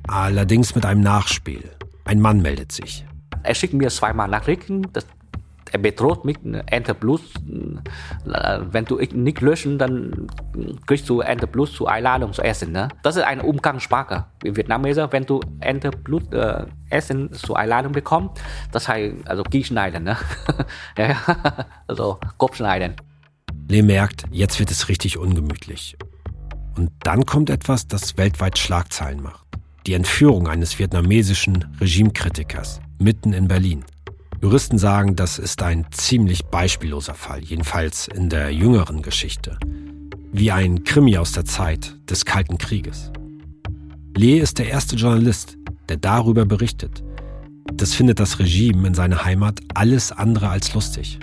Allerdings 0.08 0.76
mit 0.76 0.86
einem 0.86 1.02
Nachspiel. 1.02 1.70
Ein 2.04 2.20
Mann 2.20 2.42
meldet 2.42 2.72
sich. 2.72 3.06
Er 3.44 3.56
schickt 3.56 3.74
mir 3.74 3.90
zweimal 3.90 4.28
Nachrichten. 4.28 4.88
Das, 4.94 5.06
er 5.72 5.80
bedroht 5.80 6.26
mich, 6.26 6.38
Enter 6.68 6.94
Plus. 6.94 7.22
Wenn 8.26 8.86
du 8.86 8.98
nicht 8.98 9.42
löschen, 9.42 9.78
dann 9.78 10.28
kriegst 10.88 11.08
du 11.10 11.22
Enter 11.22 11.48
Plus 11.48 11.74
zur 11.74 11.90
Einladung 11.90 12.34
zu 12.34 12.42
essen. 12.42 12.72
Ne? 12.72 12.88
Das 13.04 13.16
ist 13.16 13.24
eine 13.24 13.44
Umgangssprache. 13.44 14.26
In 14.44 14.56
Vietnamese, 14.56 15.08
wenn 15.12 15.26
du 15.26 15.42
Enter 15.60 15.92
Plus 15.92 16.24
äh, 16.32 16.66
Essen 16.90 17.32
zur 17.34 17.58
Einladung 17.58 17.92
bekommst, 17.92 18.42
das 18.72 18.88
heißt 18.88 19.28
also 19.28 19.44
Gie 19.44 19.64
schneiden. 19.64 20.04
Ne? 20.04 20.18
ja, 20.98 21.16
also 21.88 22.20
Kopf 22.38 22.56
schneiden. 22.56 22.96
Lee 23.68 23.84
merkt, 23.84 24.24
jetzt 24.32 24.60
wird 24.60 24.72
es 24.72 24.90
richtig 24.90 25.18
ungemütlich. 25.18 25.96
Und 26.76 26.92
dann 27.04 27.26
kommt 27.26 27.50
etwas, 27.50 27.88
das 27.88 28.18
weltweit 28.18 28.58
Schlagzeilen 28.58 29.22
macht. 29.22 29.46
Die 29.86 29.94
Entführung 29.94 30.48
eines 30.48 30.80
vietnamesischen 30.80 31.76
Regimekritikers 31.80 32.82
mitten 33.00 33.34
in 33.34 33.48
Berlin. 33.48 33.84
Juristen 34.42 34.78
sagen, 34.78 35.16
das 35.16 35.40
ist 35.40 35.62
ein 35.64 35.86
ziemlich 35.92 36.46
beispielloser 36.46 37.14
Fall, 37.14 37.44
jedenfalls 37.44 38.08
in 38.08 38.30
der 38.30 38.54
jüngeren 38.54 39.02
Geschichte. 39.02 39.58
Wie 40.32 40.52
ein 40.52 40.84
Krimi 40.84 41.18
aus 41.18 41.32
der 41.32 41.46
Zeit 41.46 41.98
des 42.10 42.26
Kalten 42.26 42.58
Krieges. 42.58 43.12
Lee 44.16 44.40
ist 44.40 44.60
der 44.60 44.70
erste 44.70 44.96
Journalist, 44.96 45.58
der 45.88 45.98
darüber 45.98 46.46
berichtet. 46.46 47.04
Das 47.74 47.94
findet 47.94 48.20
das 48.20 48.40
Regime 48.40 48.88
in 48.88 48.94
seiner 48.94 49.24
Heimat 49.26 49.60
alles 49.74 50.12
andere 50.12 50.50
als 50.50 50.74
lustig. 50.74 51.20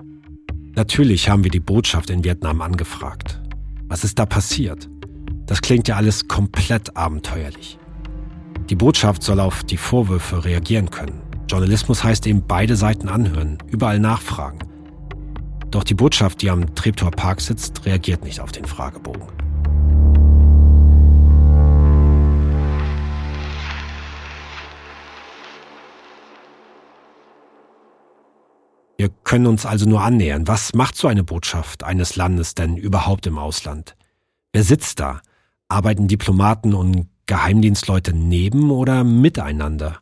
Natürlich 0.75 1.29
haben 1.29 1.45
wir 1.45 1.51
die 1.51 1.61
Botschaft 1.61 2.11
in 2.11 2.25
Vietnam 2.25 2.61
angefragt. 2.61 3.41
Was 3.89 4.05
ist 4.05 4.19
da 4.19 4.27
passiert? 4.27 4.89
Das 5.47 5.63
klingt 5.63 5.89
ja 5.89 5.97
alles 5.97 6.29
komplett 6.29 6.97
abenteuerlich. 6.97 7.79
Die 8.69 8.75
Botschaft 8.75 9.23
soll 9.23 9.41
auf 9.41 9.63
die 9.65 9.77
Vorwürfe 9.77 10.45
reagieren 10.45 10.91
können. 10.91 11.26
Journalismus 11.49 12.03
heißt 12.03 12.27
eben 12.27 12.47
beide 12.47 12.77
Seiten 12.77 13.09
anhören, 13.09 13.59
überall 13.69 13.99
nachfragen. 13.99 14.59
Doch 15.71 15.85
die 15.85 15.95
Botschaft, 15.95 16.43
die 16.43 16.51
am 16.51 16.75
Treptower 16.75 17.11
Park 17.11 17.41
sitzt, 17.41 17.85
reagiert 17.87 18.25
nicht 18.25 18.41
auf 18.41 18.53
den 18.53 18.65
Fragebogen. 18.65 19.37
können 29.27 29.47
uns 29.47 29.67
also 29.67 29.87
nur 29.87 30.01
annähern. 30.01 30.49
Was 30.49 30.73
macht 30.73 30.97
so 30.97 31.09
eine 31.09 31.25
Botschaft 31.25 31.85
eines 31.85 32.17
Landes 32.17 32.55
denn 32.55 32.77
überhaupt 32.77 33.27
im 33.27 33.39
Ausland? 33.39 33.97
Wer 34.53 34.63
sitzt 34.63 35.01
da? 35.01 35.21
Arbeiten 35.69 36.09
Diplomaten 36.09 36.73
und 36.73 37.09
Geheimdienstleute 37.27 38.15
neben 38.15 38.71
oder 38.71 39.05
miteinander? 39.05 39.99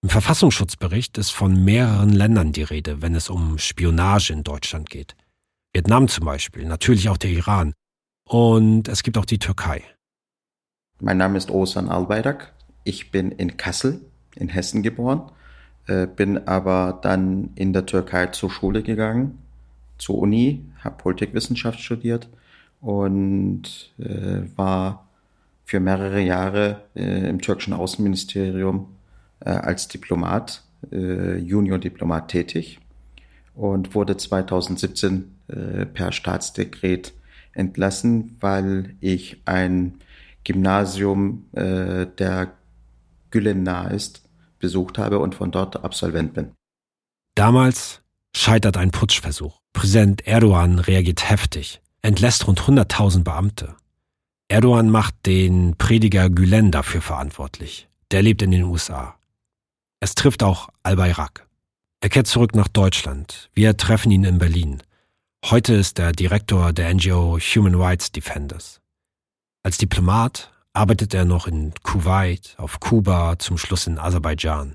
Im 0.00 0.10
Verfassungsschutzbericht 0.10 1.18
ist 1.18 1.30
von 1.30 1.64
mehreren 1.64 2.10
Ländern 2.12 2.52
die 2.52 2.62
Rede, 2.62 3.02
wenn 3.02 3.16
es 3.16 3.28
um 3.28 3.58
Spionage 3.58 4.32
in 4.32 4.44
Deutschland 4.44 4.90
geht. 4.90 5.16
Vietnam 5.72 6.06
zum 6.06 6.24
Beispiel, 6.24 6.64
natürlich 6.66 7.08
auch 7.08 7.16
der 7.16 7.30
Iran. 7.30 7.74
Und 8.24 8.86
es 8.86 9.02
gibt 9.02 9.18
auch 9.18 9.24
die 9.24 9.40
Türkei. 9.40 9.82
Mein 11.00 11.16
Name 11.16 11.36
ist 11.36 11.50
Osan 11.50 11.88
Albayrak. 11.88 12.52
Ich 12.84 13.10
bin 13.10 13.32
in 13.32 13.56
Kassel 13.56 14.00
in 14.36 14.48
Hessen 14.48 14.84
geboren, 14.84 15.32
äh, 15.88 16.06
bin 16.06 16.46
aber 16.46 17.00
dann 17.02 17.50
in 17.56 17.72
der 17.72 17.84
Türkei 17.84 18.26
zur 18.28 18.50
Schule 18.50 18.84
gegangen, 18.84 19.38
zur 19.98 20.18
Uni, 20.18 20.64
habe 20.78 20.96
Politikwissenschaft 20.96 21.80
studiert 21.80 22.28
und 22.80 23.92
äh, 23.98 24.42
war 24.54 25.08
für 25.64 25.80
mehrere 25.80 26.20
Jahre 26.20 26.82
äh, 26.94 27.28
im 27.28 27.40
türkischen 27.40 27.72
Außenministerium 27.72 28.94
äh, 29.40 29.50
als 29.50 29.88
Diplomat, 29.88 30.62
äh, 30.92 31.36
Junior-Diplomat 31.38 32.28
tätig 32.28 32.80
und 33.54 33.94
wurde 33.94 34.16
2017 34.16 35.34
äh, 35.48 35.86
per 35.86 36.12
Staatsdekret 36.12 37.12
entlassen, 37.52 38.36
weil 38.40 38.96
ich 39.00 39.42
ein 39.44 39.98
Gymnasium 40.44 41.46
äh, 41.52 42.06
der 42.06 42.52
Gülen 43.30 43.62
nahe 43.64 43.94
ist, 43.94 44.22
besucht 44.58 44.98
habe 44.98 45.18
und 45.18 45.34
von 45.34 45.50
dort 45.50 45.84
Absolvent 45.84 46.34
bin. 46.34 46.52
Damals 47.34 48.02
scheitert 48.34 48.76
ein 48.76 48.90
Putschversuch. 48.90 49.58
Präsident 49.72 50.26
Erdogan 50.26 50.78
reagiert 50.78 51.28
heftig, 51.28 51.80
entlässt 52.02 52.46
rund 52.46 52.60
100.000 52.60 53.24
Beamte. 53.24 53.76
Erdogan 54.48 54.88
macht 54.88 55.26
den 55.26 55.76
Prediger 55.76 56.30
Gülen 56.30 56.70
dafür 56.70 57.02
verantwortlich. 57.02 57.88
Der 58.10 58.22
lebt 58.22 58.40
in 58.40 58.50
den 58.50 58.64
USA. 58.64 59.17
Es 60.00 60.14
trifft 60.14 60.42
auch 60.44 60.68
Al-Bayrak. 60.84 61.46
Er 62.00 62.08
kehrt 62.08 62.28
zurück 62.28 62.54
nach 62.54 62.68
Deutschland. 62.68 63.50
Wir 63.52 63.76
treffen 63.76 64.12
ihn 64.12 64.22
in 64.22 64.38
Berlin. 64.38 64.82
Heute 65.44 65.74
ist 65.74 65.98
er 65.98 66.12
Direktor 66.12 66.72
der 66.72 66.94
NGO 66.94 67.38
Human 67.38 67.74
Rights 67.74 68.12
Defenders. 68.12 68.80
Als 69.64 69.78
Diplomat 69.78 70.52
arbeitet 70.72 71.14
er 71.14 71.24
noch 71.24 71.48
in 71.48 71.72
Kuwait, 71.82 72.54
auf 72.58 72.78
Kuba, 72.78 73.40
zum 73.40 73.58
Schluss 73.58 73.88
in 73.88 73.98
Aserbaidschan. 73.98 74.74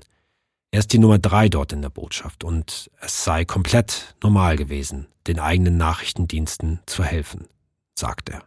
Er 0.70 0.80
ist 0.80 0.92
die 0.92 0.98
Nummer 0.98 1.18
drei 1.18 1.48
dort 1.48 1.72
in 1.72 1.80
der 1.80 1.88
Botschaft 1.88 2.44
und 2.44 2.90
es 3.00 3.24
sei 3.24 3.46
komplett 3.46 4.14
normal 4.22 4.56
gewesen, 4.56 5.06
den 5.26 5.38
eigenen 5.38 5.78
Nachrichtendiensten 5.78 6.80
zu 6.84 7.02
helfen, 7.02 7.46
sagt 7.98 8.28
er. 8.28 8.42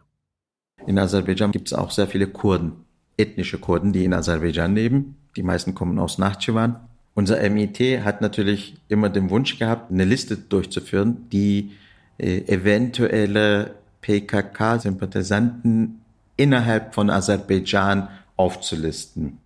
In 0.86 0.98
Aserbaidschan 0.98 1.50
gibt 1.50 1.68
es 1.68 1.72
auch 1.72 1.90
sehr 1.90 2.06
viele 2.06 2.28
Kurden, 2.28 2.84
ethnische 3.16 3.58
Kurden, 3.58 3.92
die 3.92 4.04
in 4.04 4.14
Aserbaidschan 4.14 4.76
leben. 4.76 5.17
Die 5.36 5.42
meisten 5.42 5.74
kommen 5.74 5.98
aus 5.98 6.18
Nachtschiwan. 6.18 6.76
Unser 7.14 7.48
MIT 7.50 8.04
hat 8.04 8.20
natürlich 8.20 8.76
immer 8.88 9.08
den 9.08 9.30
Wunsch 9.30 9.58
gehabt, 9.58 9.90
eine 9.90 10.04
Liste 10.04 10.36
durchzuführen, 10.36 11.28
die 11.30 11.72
äh, 12.18 12.42
eventuelle 12.46 13.74
PKK-Sympathisanten 14.00 16.00
innerhalb 16.36 16.94
von 16.94 17.10
Aserbaidschan 17.10 18.08
aufzulisten. 18.36 19.38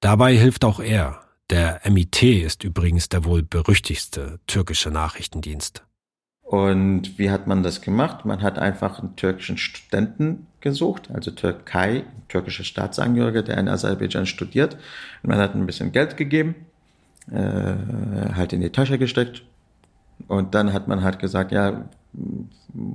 Dabei 0.00 0.36
hilft 0.36 0.64
auch 0.64 0.80
er. 0.80 1.22
Der 1.50 1.80
MIT 1.90 2.22
ist 2.22 2.62
übrigens 2.62 3.08
der 3.08 3.24
wohl 3.24 3.42
berüchtigste 3.42 4.38
türkische 4.46 4.90
Nachrichtendienst. 4.90 5.82
Und 6.48 7.18
wie 7.18 7.30
hat 7.30 7.46
man 7.46 7.62
das 7.62 7.82
gemacht? 7.82 8.24
Man 8.24 8.40
hat 8.40 8.58
einfach 8.58 9.00
einen 9.00 9.16
türkischen 9.16 9.58
Studenten 9.58 10.46
gesucht, 10.62 11.10
also 11.12 11.30
Türkei, 11.30 12.04
türkischer 12.28 12.64
Staatsangehöriger, 12.64 13.42
der 13.42 13.58
in 13.58 13.68
Aserbaidschan 13.68 14.24
studiert. 14.24 14.78
Und 15.22 15.28
man 15.28 15.40
hat 15.40 15.54
ein 15.54 15.66
bisschen 15.66 15.92
Geld 15.92 16.16
gegeben, 16.16 16.54
äh, 17.30 18.32
halt 18.34 18.54
in 18.54 18.62
die 18.62 18.70
Tasche 18.70 18.96
gesteckt. 18.96 19.42
Und 20.26 20.54
dann 20.54 20.72
hat 20.72 20.88
man 20.88 21.02
halt 21.04 21.18
gesagt, 21.18 21.52
ja, 21.52 21.84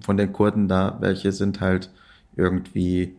von 0.02 0.18
den 0.18 0.34
Kurden 0.34 0.68
da, 0.68 0.98
welche 1.00 1.32
sind 1.32 1.62
halt 1.62 1.92
irgendwie 2.36 3.16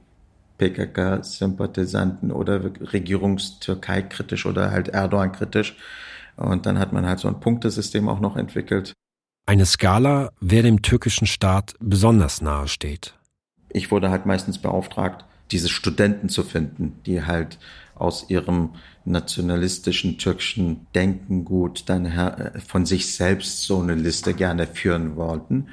PKK-Sympathisanten 0.58 2.32
oder 2.32 2.60
Regierungstürkei 2.92 4.02
kritisch 4.02 4.46
oder 4.46 4.72
halt 4.72 4.88
Erdogan 4.88 5.30
kritisch. 5.30 5.76
Und 6.34 6.66
dann 6.66 6.80
hat 6.80 6.92
man 6.92 7.06
halt 7.06 7.20
so 7.20 7.28
ein 7.28 7.38
Punktesystem 7.38 8.08
auch 8.08 8.18
noch 8.18 8.36
entwickelt. 8.36 8.94
Eine 9.46 9.66
Skala, 9.66 10.32
wer 10.40 10.62
dem 10.62 10.80
türkischen 10.80 11.26
Staat 11.26 11.74
besonders 11.78 12.40
nahe 12.40 12.66
steht. 12.66 13.14
Ich 13.68 13.90
wurde 13.90 14.08
halt 14.08 14.24
meistens 14.24 14.56
beauftragt, 14.56 15.26
diese 15.50 15.68
Studenten 15.68 16.30
zu 16.30 16.44
finden, 16.44 17.00
die 17.04 17.24
halt 17.24 17.58
aus 17.94 18.30
ihrem 18.30 18.70
nationalistischen 19.04 20.16
türkischen 20.16 20.86
Denkengut 20.94 21.90
dann 21.90 22.10
von 22.66 22.86
sich 22.86 23.14
selbst 23.14 23.64
so 23.64 23.80
eine 23.80 23.94
Liste 23.94 24.32
gerne 24.32 24.66
führen 24.66 25.16
wollten. 25.16 25.68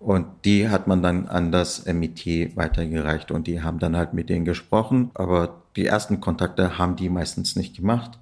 Und 0.00 0.26
die 0.44 0.68
hat 0.68 0.88
man 0.88 1.00
dann 1.00 1.28
an 1.28 1.52
das 1.52 1.86
MIT 1.86 2.56
weitergereicht 2.56 3.30
und 3.30 3.46
die 3.46 3.62
haben 3.62 3.78
dann 3.78 3.96
halt 3.96 4.14
mit 4.14 4.30
denen 4.30 4.44
gesprochen, 4.44 5.12
aber 5.14 5.62
die 5.76 5.86
ersten 5.86 6.20
Kontakte 6.20 6.76
haben 6.76 6.96
die 6.96 7.08
meistens 7.08 7.54
nicht 7.54 7.76
gemacht. 7.76 8.18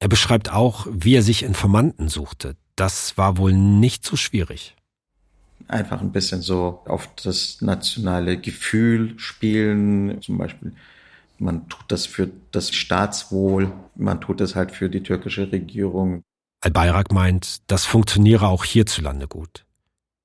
Er 0.00 0.08
beschreibt 0.08 0.52
auch, 0.52 0.86
wie 0.90 1.14
er 1.14 1.22
sich 1.22 1.42
Informanten 1.42 2.08
suchte. 2.08 2.56
Das 2.78 3.18
war 3.18 3.38
wohl 3.38 3.52
nicht 3.52 4.04
so 4.04 4.14
schwierig. 4.14 4.76
Einfach 5.66 6.00
ein 6.00 6.12
bisschen 6.12 6.42
so 6.42 6.80
auf 6.86 7.08
das 7.16 7.60
nationale 7.60 8.38
Gefühl 8.38 9.18
spielen, 9.18 10.22
zum 10.22 10.38
Beispiel 10.38 10.72
man 11.40 11.68
tut 11.68 11.84
das 11.88 12.06
für 12.06 12.30
das 12.52 12.72
Staatswohl, 12.72 13.72
man 13.96 14.20
tut 14.20 14.40
es 14.40 14.54
halt 14.54 14.70
für 14.70 14.88
die 14.88 15.02
türkische 15.02 15.50
Regierung. 15.50 16.22
Al-Bayrak 16.60 17.12
meint, 17.12 17.58
das 17.66 17.84
funktioniere 17.84 18.48
auch 18.48 18.64
hierzulande 18.64 19.26
gut. 19.26 19.64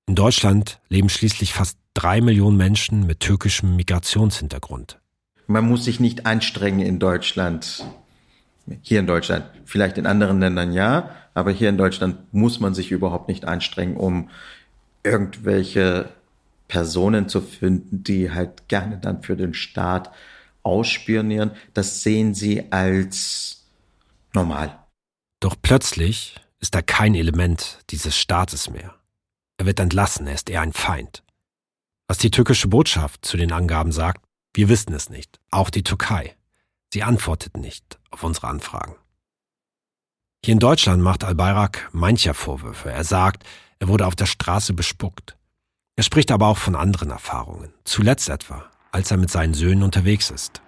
In 0.08 0.16
Deutschland 0.16 0.80
leben 0.90 1.10
schließlich 1.10 1.54
fast 1.54 1.78
drei 1.96 2.22
Millionen 2.22 2.58
Menschen 2.58 3.06
mit 3.06 3.20
türkischem 3.20 3.76
Migrationshintergrund. 3.76 5.00
Man 5.48 5.66
muss 5.68 5.86
sich 5.86 6.00
nicht 6.00 6.28
anstrengen 6.28 6.82
in 6.82 7.00
Deutschland. 7.00 7.84
Hier 8.82 9.00
in 9.00 9.08
Deutschland. 9.08 9.46
Vielleicht 9.66 9.98
in 9.98 10.06
anderen 10.06 10.40
Ländern 10.40 10.72
ja, 10.72 11.12
aber 11.34 11.52
hier 11.52 11.70
in 11.70 11.78
Deutschland 11.78 12.34
muss 12.34 12.60
man 12.60 12.74
sich 12.74 12.92
überhaupt 12.92 13.28
nicht 13.28 13.46
anstrengen, 13.46 13.98
um 13.98 14.30
irgendwelche 15.04 16.10
Personen 16.68 17.28
zu 17.28 17.42
finden, 17.42 18.04
die 18.04 18.32
halt 18.32 18.68
gerne 18.68 18.98
dann 18.98 19.22
für 19.22 19.36
den 19.36 19.54
Staat 19.54 20.12
ausspionieren. 20.64 21.52
Das 21.74 22.04
sehen 22.04 22.34
sie 22.34 22.72
als 22.72 23.66
normal. 24.34 24.80
Doch 25.40 25.56
plötzlich 25.62 26.36
ist 26.62 26.74
er 26.76 26.84
kein 26.84 27.16
Element 27.16 27.80
dieses 27.90 28.18
Staates 28.18 28.70
mehr. 28.70 28.96
Er 29.58 29.66
wird 29.66 29.80
entlassen, 29.80 30.26
er 30.26 30.36
ist 30.36 30.50
eher 30.50 30.62
ein 30.62 30.74
Feind. 30.74 31.24
Was 32.08 32.18
die 32.18 32.32
türkische 32.32 32.70
Botschaft 32.70 33.26
zu 33.26 33.38
den 33.38 33.52
Angaben 33.52 33.92
sagt, 33.92 34.24
wir 34.54 34.70
wissen 34.70 34.94
es 34.94 35.10
nicht. 35.10 35.40
Auch 35.52 35.70
die 35.70 35.84
Türkei. 35.84 36.36
Sie 36.94 37.02
antwortet 37.02 37.58
nicht 37.58 38.00
auf 38.12 38.22
unsere 38.24 38.50
Anfragen. 38.50 38.98
Hier 40.46 40.52
in 40.52 40.60
Deutschland 40.60 41.02
macht 41.02 41.24
Al-Bayrak 41.24 41.90
mancher 41.92 42.36
Vorwürfe. 42.36 42.92
Er 42.92 43.04
sagt, 43.04 43.44
er 43.80 43.88
wurde 43.88 44.06
auf 44.06 44.16
der 44.16 44.28
Straße 44.28 44.74
bespuckt. 44.74 45.36
Er 45.96 46.04
spricht 46.04 46.32
aber 46.32 46.50
auch 46.50 46.60
von 46.60 46.76
anderen 46.76 47.10
Erfahrungen. 47.10 47.74
Zuletzt 47.84 48.30
etwa, 48.30 48.66
als 48.92 49.10
er 49.10 49.18
mit 49.18 49.32
seinen 49.32 49.56
Söhnen 49.56 49.82
unterwegs 49.82 50.30
ist. 50.30 50.62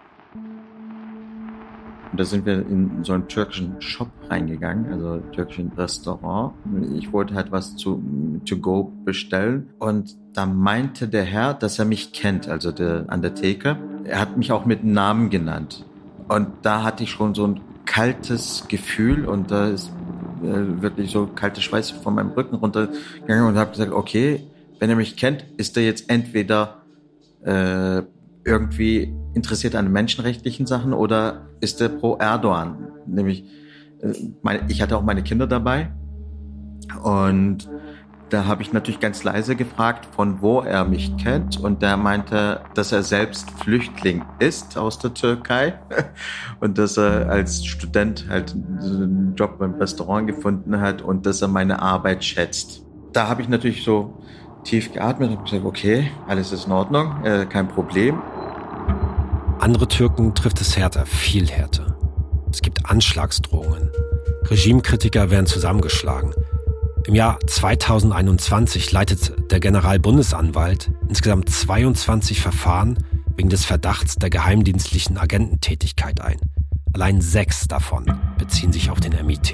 Und 2.10 2.20
da 2.20 2.26
sind 2.26 2.48
wir 2.48 2.56
in 2.56 3.04
so 3.04 3.14
einen 3.14 3.28
türkischen 3.28 3.80
Shop 3.80 4.10
reingegangen, 4.28 4.92
also 4.92 5.20
türkischen 5.32 5.74
Restaurant. 5.74 6.56
Ich 6.96 7.14
wollte 7.14 7.36
halt 7.36 7.52
was 7.52 7.76
zu 7.76 8.02
to 8.48 8.58
go 8.58 8.92
bestellen 9.06 9.76
und 9.78 10.18
da 10.34 10.48
meinte 10.48 11.08
der 11.08 11.24
Herr, 11.24 11.54
dass 11.54 11.78
er 11.78 11.86
mich 11.86 12.14
kennt, 12.14 12.48
also 12.48 12.72
der 12.72 13.06
an 13.10 13.22
der 13.22 13.36
Theke. 13.36 13.78
Er 14.06 14.20
hat 14.20 14.38
mich 14.38 14.52
auch 14.52 14.66
mit 14.66 14.84
Namen 14.84 15.30
genannt 15.30 15.86
und 16.28 16.48
da 16.64 16.84
hatte 16.84 17.04
ich 17.04 17.12
schon 17.12 17.36
so 17.36 17.48
ein 17.48 17.62
kaltes 17.86 18.66
Gefühl 18.68 19.26
und 19.26 19.52
da 19.52 19.68
ist 19.68 19.92
äh, 20.44 20.82
wirklich 20.82 21.12
so 21.12 21.28
kalte 21.28 21.62
Schweiß 21.62 21.92
von 21.92 22.16
meinem 22.16 22.32
Rücken 22.32 22.56
runtergegangen 22.56 23.48
und 23.48 23.58
habe 23.58 23.72
gesagt, 23.72 23.92
okay, 23.92 24.48
wenn 24.80 24.90
er 24.90 24.96
mich 24.96 25.16
kennt, 25.16 25.46
ist 25.58 25.78
er 25.78 25.84
jetzt 25.84 26.10
entweder 26.10 26.82
äh, 27.44 28.02
irgendwie 28.44 29.14
interessiert 29.34 29.76
an 29.76 29.92
menschenrechtlichen 29.92 30.66
Sachen 30.66 30.94
oder 30.94 31.48
ist 31.62 31.82
er 31.82 31.90
pro 31.90 32.18
Erdogan? 32.18 32.92
Nämlich, 33.06 33.44
äh, 34.02 34.14
meine, 34.42 34.62
ich 34.68 34.82
hatte 34.82 34.98
auch 34.98 35.04
meine 35.04 35.24
Kinder 35.24 35.48
dabei 35.48 35.92
und 37.04 37.70
Da 38.30 38.46
habe 38.46 38.64
ich 38.64 38.74
natürlich 38.74 39.00
ganz 39.00 39.24
leise 39.24 39.56
gefragt, 39.56 40.08
von 40.16 40.42
wo 40.42 40.62
er 40.62 40.84
mich 40.86 41.16
kennt. 41.18 41.60
Und 41.60 41.82
der 41.82 41.96
meinte, 41.96 42.62
dass 42.74 42.92
er 42.92 43.04
selbst 43.04 43.52
Flüchtling 43.52 44.24
ist 44.40 44.78
aus 44.78 44.98
der 44.98 45.14
Türkei 45.14 45.80
und 46.60 46.78
dass 46.78 46.98
er 46.98 47.30
als 47.30 47.66
Student 47.66 48.26
halt 48.28 48.54
einen 48.54 49.36
Job 49.36 49.60
beim 49.60 49.76
Restaurant 49.76 50.28
gefunden 50.28 50.82
hat 50.82 51.02
und 51.02 51.26
dass 51.26 51.42
er 51.42 51.48
meine 51.48 51.82
Arbeit 51.82 52.24
schätzt. 52.24 52.84
Da 53.14 53.28
habe 53.28 53.44
ich 53.44 53.48
natürlich 53.48 53.84
so 53.84 54.18
tief 54.64 54.92
geatmet 54.92 55.30
und 55.30 55.44
gesagt, 55.44 55.64
okay, 55.64 56.10
alles 56.28 56.52
ist 56.52 56.66
in 56.66 56.72
Ordnung, 56.72 57.24
äh, 57.24 57.46
kein 57.46 57.68
Problem. 57.68 58.22
Andere 59.60 59.88
Türken 59.88 60.34
trifft 60.34 60.60
es 60.62 60.76
härter, 60.76 61.06
viel 61.06 61.48
härter. 61.48 61.96
Es 62.52 62.62
gibt 62.62 62.90
Anschlagsdrohungen. 62.90 63.90
Regimekritiker 64.50 65.30
werden 65.30 65.46
zusammengeschlagen. 65.46 66.34
Im 67.08 67.14
Jahr 67.14 67.40
2021 67.46 68.92
leitet 68.92 69.52
der 69.52 69.60
Generalbundesanwalt 69.60 70.90
insgesamt 71.08 71.50
22 71.50 72.42
Verfahren 72.42 72.98
wegen 73.38 73.50
des 73.50 73.64
Verdachts 73.64 74.16
der 74.16 74.32
geheimdienstlichen 74.32 75.18
Agententätigkeit 75.18 76.20
ein. 76.22 76.38
Allein 76.94 77.22
sechs 77.22 77.68
davon 77.68 78.06
beziehen 78.40 78.74
sich 78.74 78.90
auf 78.90 79.00
den 79.00 79.14
MIT. 79.24 79.54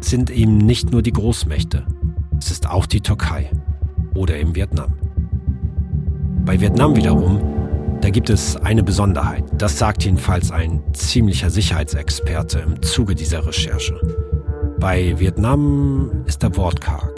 Es 0.00 0.10
sind 0.10 0.30
eben 0.30 0.56
nicht 0.56 0.90
nur 0.90 1.02
die 1.02 1.12
Großmächte, 1.12 1.86
es 2.40 2.50
ist 2.50 2.68
auch 2.68 2.86
die 2.86 3.00
Türkei 3.00 3.52
oder 4.16 4.36
eben 4.36 4.56
Vietnam. 4.56 4.94
Bei 6.44 6.60
Vietnam 6.60 6.96
wiederum, 6.96 7.40
da 8.00 8.10
gibt 8.10 8.28
es 8.28 8.56
eine 8.56 8.82
Besonderheit. 8.82 9.44
Das 9.56 9.78
sagt 9.78 10.04
jedenfalls 10.04 10.50
ein 10.50 10.82
ziemlicher 10.94 11.50
Sicherheitsexperte 11.50 12.58
im 12.58 12.82
Zuge 12.82 13.14
dieser 13.14 13.46
Recherche. 13.46 14.00
Bei 14.80 15.14
Vietnam 15.20 16.10
ist 16.24 16.42
er 16.42 16.56
wortkarg. 16.56 17.12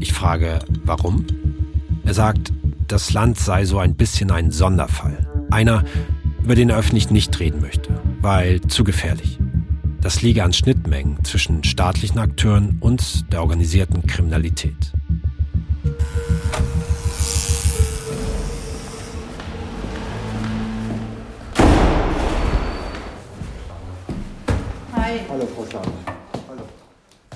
Ich 0.00 0.14
frage, 0.14 0.60
warum? 0.84 1.26
Er 2.06 2.14
sagt, 2.14 2.54
das 2.88 3.12
Land 3.12 3.38
sei 3.38 3.66
so 3.66 3.78
ein 3.78 3.94
bisschen 3.94 4.30
ein 4.30 4.50
Sonderfall. 4.50 5.28
Einer, 5.50 5.84
über 6.42 6.54
den 6.54 6.70
er 6.70 6.78
öffentlich 6.78 7.10
nicht 7.10 7.38
reden 7.38 7.60
möchte, 7.60 7.90
weil 8.22 8.62
zu 8.62 8.82
gefährlich. 8.82 9.38
Das 10.00 10.22
liege 10.22 10.42
an 10.42 10.54
Schnittmengen 10.54 11.22
zwischen 11.22 11.62
staatlichen 11.64 12.18
Akteuren 12.18 12.78
und 12.80 13.30
der 13.30 13.42
organisierten 13.42 14.06
Kriminalität. 14.06 14.92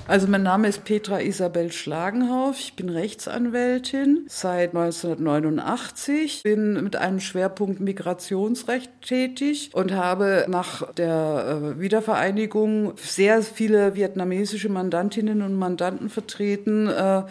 Also 0.09 0.25
mein 0.29 0.43
Name 0.43 0.69
ist 0.69 0.85
Petra 0.85 1.19
Isabel 1.19 1.69
Schlagenhauf. 1.73 2.57
Ich 2.59 2.77
bin 2.77 2.87
Rechtsanwältin 2.87 4.23
seit 4.29 4.73
1989, 4.73 6.43
bin 6.43 6.81
mit 6.81 6.95
einem 6.95 7.19
Schwerpunkt 7.19 7.81
Migrationsrecht 7.81 8.89
tätig 9.01 9.71
und 9.73 9.91
habe 9.91 10.45
nach 10.47 10.93
der 10.93 11.73
äh, 11.75 11.81
Wiedervereinigung 11.81 12.93
sehr 12.95 13.41
viele 13.41 13.95
vietnamesische 13.95 14.69
Mandantinnen 14.69 15.41
und 15.41 15.55
Mandanten 15.55 16.07
vertreten 16.07 16.87
äh, 16.87 17.23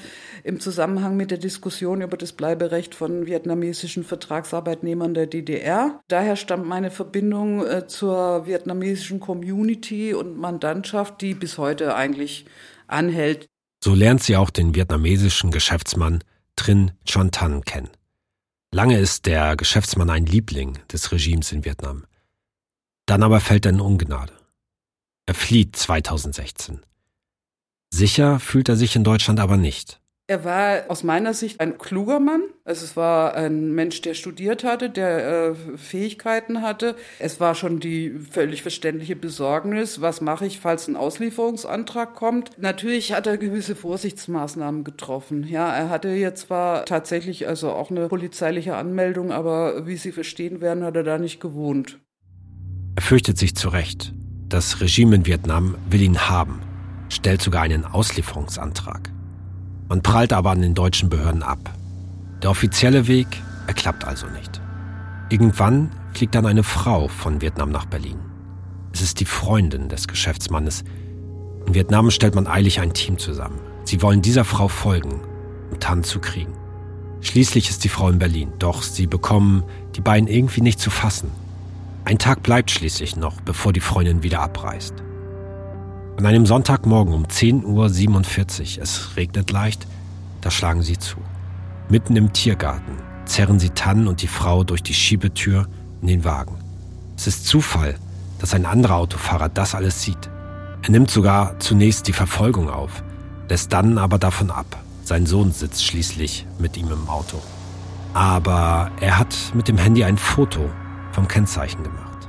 im 0.44 0.60
Zusammenhang 0.60 1.16
mit 1.16 1.30
der 1.30 1.38
Diskussion 1.38 2.02
über 2.02 2.18
das 2.18 2.34
Bleiberecht 2.34 2.94
von 2.94 3.24
vietnamesischen 3.24 4.04
Vertragsarbeitnehmern 4.04 5.14
der 5.14 5.26
DDR. 5.26 6.02
Daher 6.08 6.36
stammt 6.36 6.66
meine 6.66 6.90
Verbindung 6.90 7.66
äh, 7.66 7.86
zur 7.86 8.46
vietnamesischen 8.46 9.18
Community 9.18 10.12
und 10.12 10.36
Mandantschaft, 10.36 11.22
die 11.22 11.32
bis 11.32 11.56
heute 11.56 11.96
eigentlich 11.96 12.44
anhält. 12.88 13.48
So 13.82 13.94
lernt 13.94 14.22
sie 14.22 14.36
auch 14.36 14.50
den 14.50 14.74
vietnamesischen 14.74 15.50
Geschäftsmann 15.50 16.24
Trin 16.56 16.92
Chon 17.04 17.30
Tan 17.30 17.64
kennen. 17.64 17.90
Lange 18.72 18.98
ist 18.98 19.26
der 19.26 19.56
Geschäftsmann 19.56 20.10
ein 20.10 20.26
Liebling 20.26 20.78
des 20.92 21.12
Regimes 21.12 21.52
in 21.52 21.64
Vietnam. 21.64 22.06
Dann 23.06 23.22
aber 23.22 23.40
fällt 23.40 23.66
er 23.66 23.72
in 23.72 23.80
Ungnade. 23.80 24.32
Er 25.26 25.34
flieht 25.34 25.76
2016. 25.76 26.80
Sicher 27.90 28.40
fühlt 28.40 28.68
er 28.68 28.76
sich 28.76 28.96
in 28.96 29.04
Deutschland 29.04 29.40
aber 29.40 29.56
nicht. 29.56 30.00
Er 30.28 30.44
war 30.44 30.84
aus 30.88 31.04
meiner 31.04 31.34
Sicht 31.34 31.60
ein 31.60 31.78
kluger 31.78 32.18
Mann. 32.18 32.42
Also 32.64 32.84
es 32.84 32.96
war 32.96 33.36
ein 33.36 33.72
Mensch, 33.72 34.02
der 34.02 34.14
studiert 34.14 34.64
hatte, 34.64 34.90
der 34.90 35.50
äh, 35.50 35.54
Fähigkeiten 35.76 36.62
hatte. 36.62 36.96
Es 37.20 37.38
war 37.38 37.54
schon 37.54 37.78
die 37.78 38.10
völlig 38.10 38.62
verständliche 38.62 39.14
Besorgnis, 39.14 40.00
was 40.00 40.20
mache 40.20 40.44
ich, 40.46 40.58
falls 40.58 40.88
ein 40.88 40.96
Auslieferungsantrag 40.96 42.14
kommt. 42.14 42.50
Natürlich 42.58 43.12
hat 43.12 43.28
er 43.28 43.38
gewisse 43.38 43.76
Vorsichtsmaßnahmen 43.76 44.82
getroffen. 44.82 45.46
Ja, 45.46 45.72
er 45.72 45.90
hatte 45.90 46.08
jetzt 46.08 46.48
zwar 46.48 46.84
tatsächlich 46.86 47.46
also 47.46 47.70
auch 47.70 47.92
eine 47.92 48.08
polizeiliche 48.08 48.74
Anmeldung, 48.74 49.30
aber 49.30 49.86
wie 49.86 49.96
Sie 49.96 50.10
verstehen 50.10 50.60
werden, 50.60 50.82
hat 50.82 50.96
er 50.96 51.04
da 51.04 51.18
nicht 51.18 51.38
gewohnt. 51.38 52.00
Er 52.96 53.02
fürchtet 53.02 53.38
sich 53.38 53.54
zu 53.54 53.68
Recht. 53.68 54.12
Das 54.48 54.80
Regime 54.80 55.14
in 55.14 55.26
Vietnam 55.26 55.76
will 55.88 56.02
ihn 56.02 56.18
haben, 56.28 56.62
stellt 57.10 57.42
sogar 57.42 57.62
einen 57.62 57.84
Auslieferungsantrag. 57.84 59.15
Man 59.88 60.02
prallt 60.02 60.32
aber 60.32 60.50
an 60.50 60.62
den 60.62 60.74
deutschen 60.74 61.08
Behörden 61.08 61.42
ab. 61.42 61.72
Der 62.42 62.50
offizielle 62.50 63.06
Weg, 63.06 63.26
er 63.66 63.74
klappt 63.74 64.04
also 64.04 64.26
nicht. 64.28 64.60
Irgendwann 65.30 65.90
fliegt 66.12 66.34
dann 66.34 66.46
eine 66.46 66.62
Frau 66.62 67.08
von 67.08 67.40
Vietnam 67.40 67.70
nach 67.70 67.86
Berlin. 67.86 68.18
Es 68.92 69.00
ist 69.00 69.20
die 69.20 69.26
Freundin 69.26 69.88
des 69.88 70.08
Geschäftsmannes. 70.08 70.82
In 71.66 71.74
Vietnam 71.74 72.10
stellt 72.10 72.34
man 72.34 72.46
eilig 72.46 72.80
ein 72.80 72.94
Team 72.94 73.18
zusammen. 73.18 73.60
Sie 73.84 74.02
wollen 74.02 74.22
dieser 74.22 74.44
Frau 74.44 74.68
folgen, 74.68 75.20
um 75.70 75.78
Tan 75.78 76.02
zu 76.02 76.20
kriegen. 76.20 76.52
Schließlich 77.20 77.70
ist 77.70 77.84
die 77.84 77.88
Frau 77.88 78.08
in 78.08 78.18
Berlin, 78.18 78.52
doch 78.58 78.82
sie 78.82 79.06
bekommen 79.06 79.64
die 79.96 80.00
beiden 80.00 80.28
irgendwie 80.28 80.60
nicht 80.60 80.80
zu 80.80 80.90
fassen. 80.90 81.30
Ein 82.04 82.18
Tag 82.18 82.42
bleibt 82.42 82.70
schließlich 82.70 83.16
noch, 83.16 83.40
bevor 83.40 83.72
die 83.72 83.80
Freundin 83.80 84.22
wieder 84.22 84.40
abreist. 84.40 84.94
An 86.16 86.24
einem 86.24 86.46
Sonntagmorgen 86.46 87.12
um 87.12 87.26
10.47 87.26 88.78
Uhr, 88.78 88.82
es 88.82 89.16
regnet 89.16 89.50
leicht, 89.50 89.86
da 90.40 90.50
schlagen 90.50 90.80
sie 90.80 90.98
zu. 90.98 91.18
Mitten 91.90 92.16
im 92.16 92.32
Tiergarten 92.32 92.96
zerren 93.26 93.58
sie 93.58 93.68
Tannen 93.68 94.08
und 94.08 94.22
die 94.22 94.26
Frau 94.26 94.64
durch 94.64 94.82
die 94.82 94.94
Schiebetür 94.94 95.68
in 96.00 96.08
den 96.08 96.24
Wagen. 96.24 96.56
Es 97.18 97.26
ist 97.26 97.46
Zufall, 97.46 97.96
dass 98.38 98.54
ein 98.54 98.64
anderer 98.64 98.96
Autofahrer 98.96 99.50
das 99.50 99.74
alles 99.74 100.02
sieht. 100.02 100.30
Er 100.82 100.90
nimmt 100.90 101.10
sogar 101.10 101.58
zunächst 101.58 102.08
die 102.08 102.14
Verfolgung 102.14 102.70
auf, 102.70 103.04
lässt 103.50 103.74
dann 103.74 103.98
aber 103.98 104.18
davon 104.18 104.50
ab. 104.50 104.82
Sein 105.04 105.26
Sohn 105.26 105.52
sitzt 105.52 105.84
schließlich 105.84 106.46
mit 106.58 106.78
ihm 106.78 106.90
im 106.90 107.10
Auto. 107.10 107.42
Aber 108.14 108.90
er 109.00 109.18
hat 109.18 109.36
mit 109.52 109.68
dem 109.68 109.76
Handy 109.76 110.02
ein 110.02 110.16
Foto 110.16 110.70
vom 111.12 111.28
Kennzeichen 111.28 111.82
gemacht. 111.82 112.26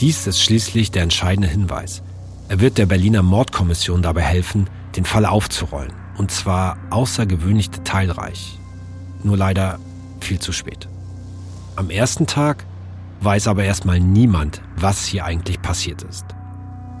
Dies 0.00 0.26
ist 0.26 0.42
schließlich 0.42 0.90
der 0.90 1.04
entscheidende 1.04 1.48
Hinweis. 1.48 2.02
Er 2.50 2.58
wird 2.58 2.78
der 2.78 2.86
Berliner 2.86 3.22
Mordkommission 3.22 4.02
dabei 4.02 4.22
helfen, 4.22 4.68
den 4.96 5.04
Fall 5.04 5.24
aufzurollen. 5.24 5.92
Und 6.18 6.32
zwar 6.32 6.78
außergewöhnlich 6.90 7.70
detailreich. 7.70 8.58
Nur 9.22 9.36
leider 9.36 9.78
viel 10.18 10.40
zu 10.40 10.50
spät. 10.50 10.88
Am 11.76 11.90
ersten 11.90 12.26
Tag 12.26 12.64
weiß 13.20 13.46
aber 13.46 13.62
erstmal 13.62 14.00
niemand, 14.00 14.62
was 14.74 15.06
hier 15.06 15.24
eigentlich 15.26 15.62
passiert 15.62 16.02
ist. 16.02 16.24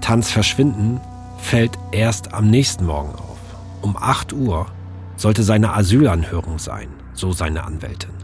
Tanz 0.00 0.30
Verschwinden 0.30 1.00
fällt 1.38 1.76
erst 1.90 2.32
am 2.32 2.48
nächsten 2.48 2.86
Morgen 2.86 3.16
auf. 3.16 3.38
Um 3.82 3.96
8 3.96 4.32
Uhr 4.32 4.66
sollte 5.16 5.42
seine 5.42 5.74
Asylanhörung 5.74 6.60
sein, 6.60 6.90
so 7.12 7.32
seine 7.32 7.64
Anwältin. 7.64 8.19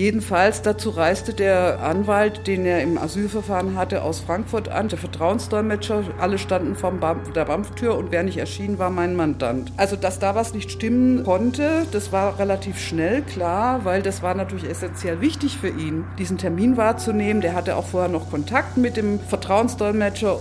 Jedenfalls 0.00 0.62
dazu 0.62 0.88
reiste 0.88 1.34
der 1.34 1.80
Anwalt, 1.82 2.46
den 2.46 2.64
er 2.64 2.82
im 2.82 2.96
Asylverfahren 2.96 3.76
hatte, 3.76 4.02
aus 4.02 4.20
Frankfurt 4.20 4.70
an, 4.70 4.88
der 4.88 4.96
Vertrauensdolmetscher. 4.96 6.04
Alle 6.18 6.38
standen 6.38 6.74
vor 6.74 6.90
der 7.36 7.44
BAMF-Tür 7.44 7.98
und 7.98 8.10
wer 8.10 8.22
nicht 8.22 8.38
erschien, 8.38 8.78
war 8.78 8.88
mein 8.88 9.14
Mandant. 9.14 9.74
Also, 9.76 9.96
dass 9.96 10.18
da 10.18 10.34
was 10.34 10.54
nicht 10.54 10.70
stimmen 10.70 11.22
konnte, 11.22 11.86
das 11.92 12.12
war 12.12 12.38
relativ 12.38 12.78
schnell 12.78 13.20
klar, 13.20 13.84
weil 13.84 14.00
das 14.00 14.22
war 14.22 14.34
natürlich 14.34 14.64
essentiell 14.64 15.20
wichtig 15.20 15.58
für 15.58 15.68
ihn, 15.68 16.06
diesen 16.18 16.38
Termin 16.38 16.78
wahrzunehmen. 16.78 17.42
Der 17.42 17.54
hatte 17.54 17.76
auch 17.76 17.88
vorher 17.88 18.08
noch 18.08 18.30
Kontakt 18.30 18.78
mit 18.78 18.96
dem 18.96 19.20
Vertrauensdolmetscher. 19.20 20.38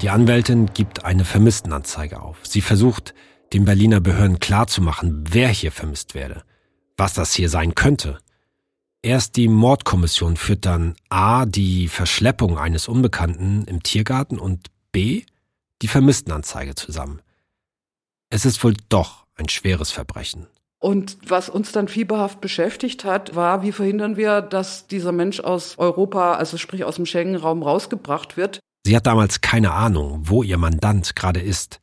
Die 0.00 0.08
Anwältin 0.08 0.70
gibt 0.72 1.04
eine 1.04 1.26
Vermisstenanzeige 1.26 2.22
auf. 2.22 2.38
Sie 2.44 2.62
versucht, 2.62 3.12
den 3.52 3.66
Berliner 3.66 4.00
Behörden 4.00 4.40
klarzumachen, 4.40 5.24
wer 5.30 5.48
hier 5.48 5.72
vermisst 5.72 6.14
werde, 6.14 6.42
was 6.96 7.12
das 7.12 7.34
hier 7.34 7.50
sein 7.50 7.74
könnte. 7.74 8.16
Erst 9.06 9.36
die 9.36 9.46
Mordkommission 9.46 10.36
führt 10.36 10.66
dann 10.66 10.96
A 11.10 11.46
die 11.46 11.86
Verschleppung 11.86 12.58
eines 12.58 12.88
Unbekannten 12.88 13.62
im 13.66 13.84
Tiergarten 13.84 14.36
und 14.36 14.66
B 14.90 15.22
die 15.80 15.86
Vermisstenanzeige 15.86 16.74
zusammen. 16.74 17.22
Es 18.30 18.44
ist 18.44 18.64
wohl 18.64 18.74
doch 18.88 19.24
ein 19.36 19.48
schweres 19.48 19.92
Verbrechen. 19.92 20.48
Und 20.80 21.18
was 21.24 21.48
uns 21.48 21.70
dann 21.70 21.86
fieberhaft 21.86 22.40
beschäftigt 22.40 23.04
hat, 23.04 23.36
war, 23.36 23.62
wie 23.62 23.70
verhindern 23.70 24.16
wir, 24.16 24.42
dass 24.42 24.88
dieser 24.88 25.12
Mensch 25.12 25.38
aus 25.38 25.78
Europa, 25.78 26.34
also 26.34 26.56
sprich 26.56 26.82
aus 26.82 26.96
dem 26.96 27.06
Schengen-Raum 27.06 27.62
rausgebracht 27.62 28.36
wird. 28.36 28.58
Sie 28.84 28.96
hat 28.96 29.06
damals 29.06 29.40
keine 29.40 29.70
Ahnung, 29.70 30.22
wo 30.24 30.42
ihr 30.42 30.58
Mandant 30.58 31.14
gerade 31.14 31.38
ist. 31.38 31.78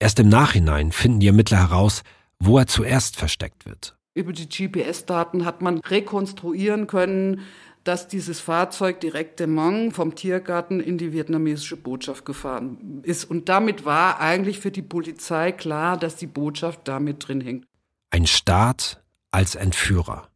Erst 0.00 0.18
im 0.18 0.28
Nachhinein 0.28 0.90
finden 0.90 1.20
die 1.20 1.28
Ermittler 1.28 1.58
heraus, 1.58 2.02
wo 2.40 2.58
er 2.58 2.66
zuerst 2.66 3.14
versteckt 3.14 3.66
wird. 3.66 3.95
Über 4.16 4.32
die 4.32 4.48
GPS-Daten 4.48 5.44
hat 5.44 5.60
man 5.60 5.80
rekonstruieren 5.80 6.86
können, 6.86 7.42
dass 7.84 8.08
dieses 8.08 8.40
Fahrzeug 8.40 8.98
direkt 8.98 9.40
de 9.40 9.46
Mang 9.46 9.92
vom 9.92 10.14
Tiergarten 10.14 10.80
in 10.80 10.96
die 10.96 11.12
vietnamesische 11.12 11.76
Botschaft 11.76 12.24
gefahren 12.24 13.02
ist. 13.02 13.24
Und 13.26 13.50
damit 13.50 13.84
war 13.84 14.18
eigentlich 14.18 14.58
für 14.58 14.70
die 14.70 14.80
Polizei 14.80 15.52
klar, 15.52 15.98
dass 15.98 16.16
die 16.16 16.26
Botschaft 16.26 16.88
damit 16.88 17.28
drin 17.28 17.42
hängt. 17.42 17.66
Ein 18.08 18.26
Staat 18.26 19.04
als 19.32 19.54
Entführer. 19.54 20.30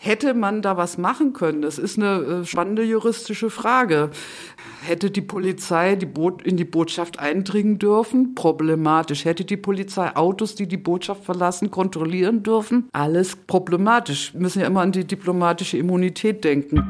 Hätte 0.00 0.32
man 0.32 0.62
da 0.62 0.76
was 0.76 0.96
machen 0.96 1.32
können? 1.32 1.60
Das 1.60 1.76
ist 1.76 1.98
eine 1.98 2.20
äh, 2.20 2.44
spannende 2.44 2.84
juristische 2.84 3.50
Frage. 3.50 4.10
Hätte 4.86 5.10
die 5.10 5.20
Polizei 5.20 5.96
die 5.96 6.06
in 6.44 6.56
die 6.56 6.64
Botschaft 6.64 7.18
eindringen 7.18 7.80
dürfen? 7.80 8.36
Problematisch. 8.36 9.24
Hätte 9.24 9.44
die 9.44 9.56
Polizei 9.56 10.14
Autos, 10.14 10.54
die 10.54 10.68
die 10.68 10.76
Botschaft 10.76 11.24
verlassen, 11.24 11.72
kontrollieren 11.72 12.44
dürfen? 12.44 12.88
Alles 12.92 13.34
problematisch. 13.34 14.34
Wir 14.34 14.42
müssen 14.42 14.60
ja 14.60 14.68
immer 14.68 14.82
an 14.82 14.92
die 14.92 15.04
diplomatische 15.04 15.78
Immunität 15.78 16.44
denken. 16.44 16.84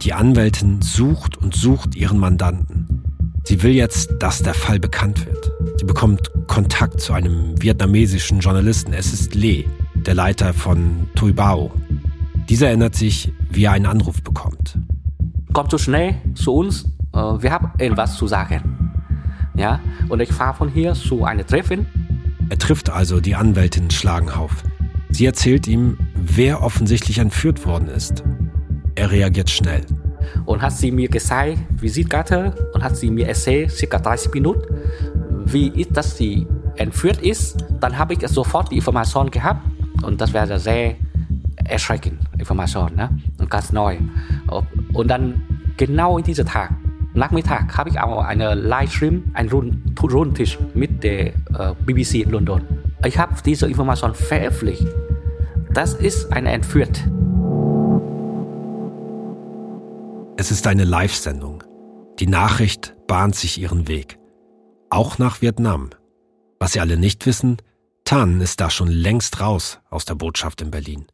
Die 0.00 0.14
Anwältin 0.14 0.80
sucht 0.80 1.36
und 1.36 1.54
sucht 1.54 1.94
ihren 1.94 2.18
Mandanten. 2.18 3.02
Sie 3.44 3.62
will 3.62 3.72
jetzt, 3.72 4.14
dass 4.18 4.42
der 4.42 4.54
Fall 4.54 4.80
bekannt 4.80 5.26
wird. 5.26 5.52
Sie 5.76 5.84
bekommt 5.84 6.30
Kontakt 6.46 7.02
zu 7.02 7.12
einem 7.12 7.60
vietnamesischen 7.60 8.40
Journalisten. 8.40 8.94
Es 8.94 9.12
ist 9.12 9.34
Lee, 9.34 9.66
der 9.94 10.14
Leiter 10.14 10.54
von 10.54 11.08
Tui 11.14 11.32
Bao. 11.32 11.70
Dieser 12.48 12.68
erinnert 12.68 12.94
sich, 12.94 13.32
wie 13.50 13.64
er 13.64 13.72
einen 13.72 13.86
Anruf 13.86 14.22
bekommt. 14.22 14.78
Komm 15.52 15.70
so 15.70 15.78
schnell 15.78 16.14
zu 16.34 16.54
uns, 16.54 16.84
äh, 17.12 17.18
wir 17.18 17.52
haben 17.52 17.70
etwas 17.78 18.16
zu 18.16 18.26
sagen. 18.26 18.92
Ja, 19.54 19.80
und 20.08 20.20
ich 20.20 20.32
fahre 20.32 20.54
von 20.54 20.68
hier 20.68 20.94
zu 20.94 21.24
einem 21.24 21.46
Treffen. 21.46 21.86
Er 22.48 22.58
trifft 22.58 22.90
also 22.90 23.20
die 23.20 23.34
Anwältin 23.34 23.90
Schlagenhauf. 23.90 24.64
Sie 25.10 25.26
erzählt 25.26 25.68
ihm, 25.68 25.98
wer 26.14 26.62
offensichtlich 26.62 27.18
entführt 27.18 27.66
worden 27.66 27.88
ist. 27.88 28.24
Er 28.94 29.10
reagiert 29.10 29.50
schnell. 29.50 29.82
Und 30.46 30.62
hat 30.62 30.72
sie 30.72 30.90
mir 30.90 31.08
gezeigt, 31.08 31.58
Visitkarte, 31.80 32.70
und 32.72 32.82
hat 32.82 32.96
sie 32.96 33.10
mir 33.10 33.28
erzählt, 33.28 33.70
circa 33.70 33.98
30 33.98 34.32
Minuten, 34.32 34.62
wie 35.44 35.68
ist, 35.68 35.96
dass 35.96 36.16
sie 36.16 36.46
entführt 36.76 37.18
ist. 37.18 37.62
Dann 37.80 37.98
habe 37.98 38.14
ich 38.14 38.26
sofort 38.28 38.70
die 38.70 38.76
Information 38.76 39.30
gehabt 39.30 39.60
und 40.02 40.20
das 40.20 40.32
wäre 40.32 40.58
sehr 40.58 40.96
erschreckend 41.72 42.20
Information, 42.38 42.94
ne? 42.94 43.10
Und 43.38 43.50
ganz 43.50 43.72
neu. 43.72 43.98
Und 44.92 45.08
dann 45.08 45.42
genau 45.76 46.18
in 46.18 46.24
diesem 46.24 46.46
Tag, 46.46 46.74
Nachmittag, 47.14 47.76
habe 47.76 47.90
ich 47.90 47.98
auch 47.98 48.22
einen 48.22 48.58
Livestream, 48.58 49.24
einen 49.34 49.48
Rundtisch 49.50 50.58
mit 50.74 51.02
der 51.02 51.32
BBC 51.84 52.22
in 52.22 52.30
London. 52.30 52.62
Ich 53.04 53.18
habe 53.18 53.34
diese 53.44 53.66
Information 53.66 54.14
veröffentlicht. 54.14 54.86
Das 55.72 55.94
ist 55.94 56.32
eine 56.32 56.52
Entführt. 56.52 57.02
Es 60.36 60.50
ist 60.50 60.66
eine 60.66 60.84
Live-Sendung. 60.84 61.64
Die 62.18 62.26
Nachricht 62.26 62.94
bahnt 63.06 63.34
sich 63.34 63.60
ihren 63.60 63.88
Weg. 63.88 64.18
Auch 64.90 65.18
nach 65.18 65.42
Vietnam. 65.42 65.90
Was 66.60 66.72
Sie 66.72 66.80
alle 66.80 66.96
nicht 66.96 67.26
wissen, 67.26 67.56
Tan 68.04 68.40
ist 68.40 68.60
da 68.60 68.70
schon 68.70 68.88
längst 68.88 69.40
raus 69.40 69.80
aus 69.90 70.04
der 70.04 70.14
Botschaft 70.14 70.60
in 70.60 70.70
Berlin. 70.70 71.06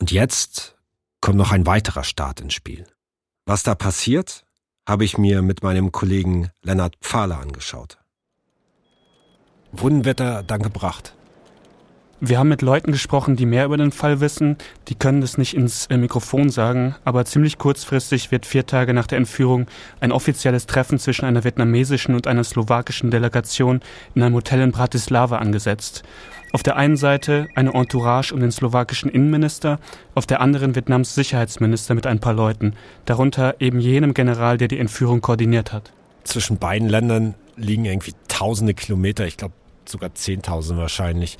Und 0.00 0.10
jetzt 0.10 0.76
kommt 1.20 1.36
noch 1.36 1.52
ein 1.52 1.66
weiterer 1.66 2.04
Staat 2.04 2.40
ins 2.40 2.54
Spiel. 2.54 2.86
Was 3.44 3.62
da 3.62 3.74
passiert, 3.74 4.44
habe 4.88 5.04
ich 5.04 5.18
mir 5.18 5.42
mit 5.42 5.62
meinem 5.62 5.92
Kollegen 5.92 6.48
Lennart 6.62 6.96
Pfahler 7.02 7.38
angeschaut. 7.38 7.98
Wohin 9.72 10.04
wird 10.04 10.20
er 10.20 10.42
dann 10.42 10.62
gebracht? 10.62 11.14
Wir 12.22 12.38
haben 12.38 12.48
mit 12.48 12.60
Leuten 12.60 12.92
gesprochen, 12.92 13.36
die 13.36 13.46
mehr 13.46 13.64
über 13.64 13.78
den 13.78 13.92
Fall 13.92 14.20
wissen. 14.20 14.58
Die 14.88 14.94
können 14.94 15.22
das 15.22 15.38
nicht 15.38 15.54
ins 15.54 15.86
äh, 15.86 15.96
Mikrofon 15.96 16.50
sagen, 16.50 16.94
aber 17.02 17.24
ziemlich 17.24 17.56
kurzfristig 17.56 18.30
wird 18.30 18.44
vier 18.44 18.66
Tage 18.66 18.92
nach 18.92 19.06
der 19.06 19.16
Entführung 19.16 19.68
ein 20.00 20.12
offizielles 20.12 20.66
Treffen 20.66 20.98
zwischen 20.98 21.24
einer 21.24 21.44
vietnamesischen 21.44 22.14
und 22.14 22.26
einer 22.26 22.44
slowakischen 22.44 23.10
Delegation 23.10 23.80
in 24.14 24.22
einem 24.22 24.34
Hotel 24.34 24.60
in 24.60 24.72
Bratislava 24.72 25.38
angesetzt. 25.38 26.02
Auf 26.52 26.62
der 26.62 26.76
einen 26.76 26.96
Seite 26.96 27.48
eine 27.54 27.74
Entourage 27.74 28.32
um 28.34 28.40
den 28.40 28.50
slowakischen 28.50 29.10
Innenminister, 29.10 29.78
auf 30.14 30.26
der 30.26 30.40
anderen 30.40 30.74
Vietnams 30.74 31.14
Sicherheitsminister 31.14 31.94
mit 31.94 32.06
ein 32.06 32.18
paar 32.18 32.34
Leuten, 32.34 32.74
darunter 33.04 33.60
eben 33.60 33.80
jenem 33.80 34.14
General, 34.14 34.58
der 34.58 34.68
die 34.68 34.78
Entführung 34.78 35.20
koordiniert 35.20 35.72
hat. 35.72 35.92
Zwischen 36.24 36.58
beiden 36.58 36.88
Ländern 36.88 37.34
liegen 37.56 37.84
irgendwie 37.84 38.14
tausende 38.28 38.74
Kilometer, 38.74 39.26
ich 39.26 39.36
glaube 39.36 39.54
sogar 39.84 40.14
zehntausend 40.14 40.78
wahrscheinlich 40.78 41.38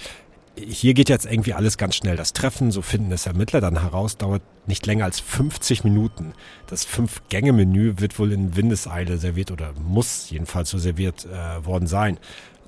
hier 0.57 0.95
geht 0.95 1.09
jetzt 1.09 1.27
irgendwie 1.27 1.55
alles 1.55 1.79
ganz 1.79 1.97
schnell. 1.97 2.17
Das 2.17 2.33
Treffen, 2.33 2.71
so 2.71 2.83
finden 2.83 3.13
es 3.13 3.27
Ermittler 3.27 3.61
dann 3.61 3.81
heraus, 3.81 4.17
dauert 4.17 4.43
nicht 4.67 4.87
länger 4.87 5.05
als 5.05 5.21
50 5.21 5.85
Minuten. 5.85 6.33
Das 6.67 6.85
Fünf-Gänge-Menü 6.85 7.95
wird 7.99 8.19
wohl 8.19 8.33
in 8.33 8.57
Windeseile 8.57 9.19
serviert 9.19 9.51
oder 9.51 9.73
muss 9.73 10.31
jedenfalls 10.31 10.71
so 10.71 10.79
serviert 10.79 11.27
äh, 11.27 11.65
worden 11.65 11.87
sein. 11.87 12.19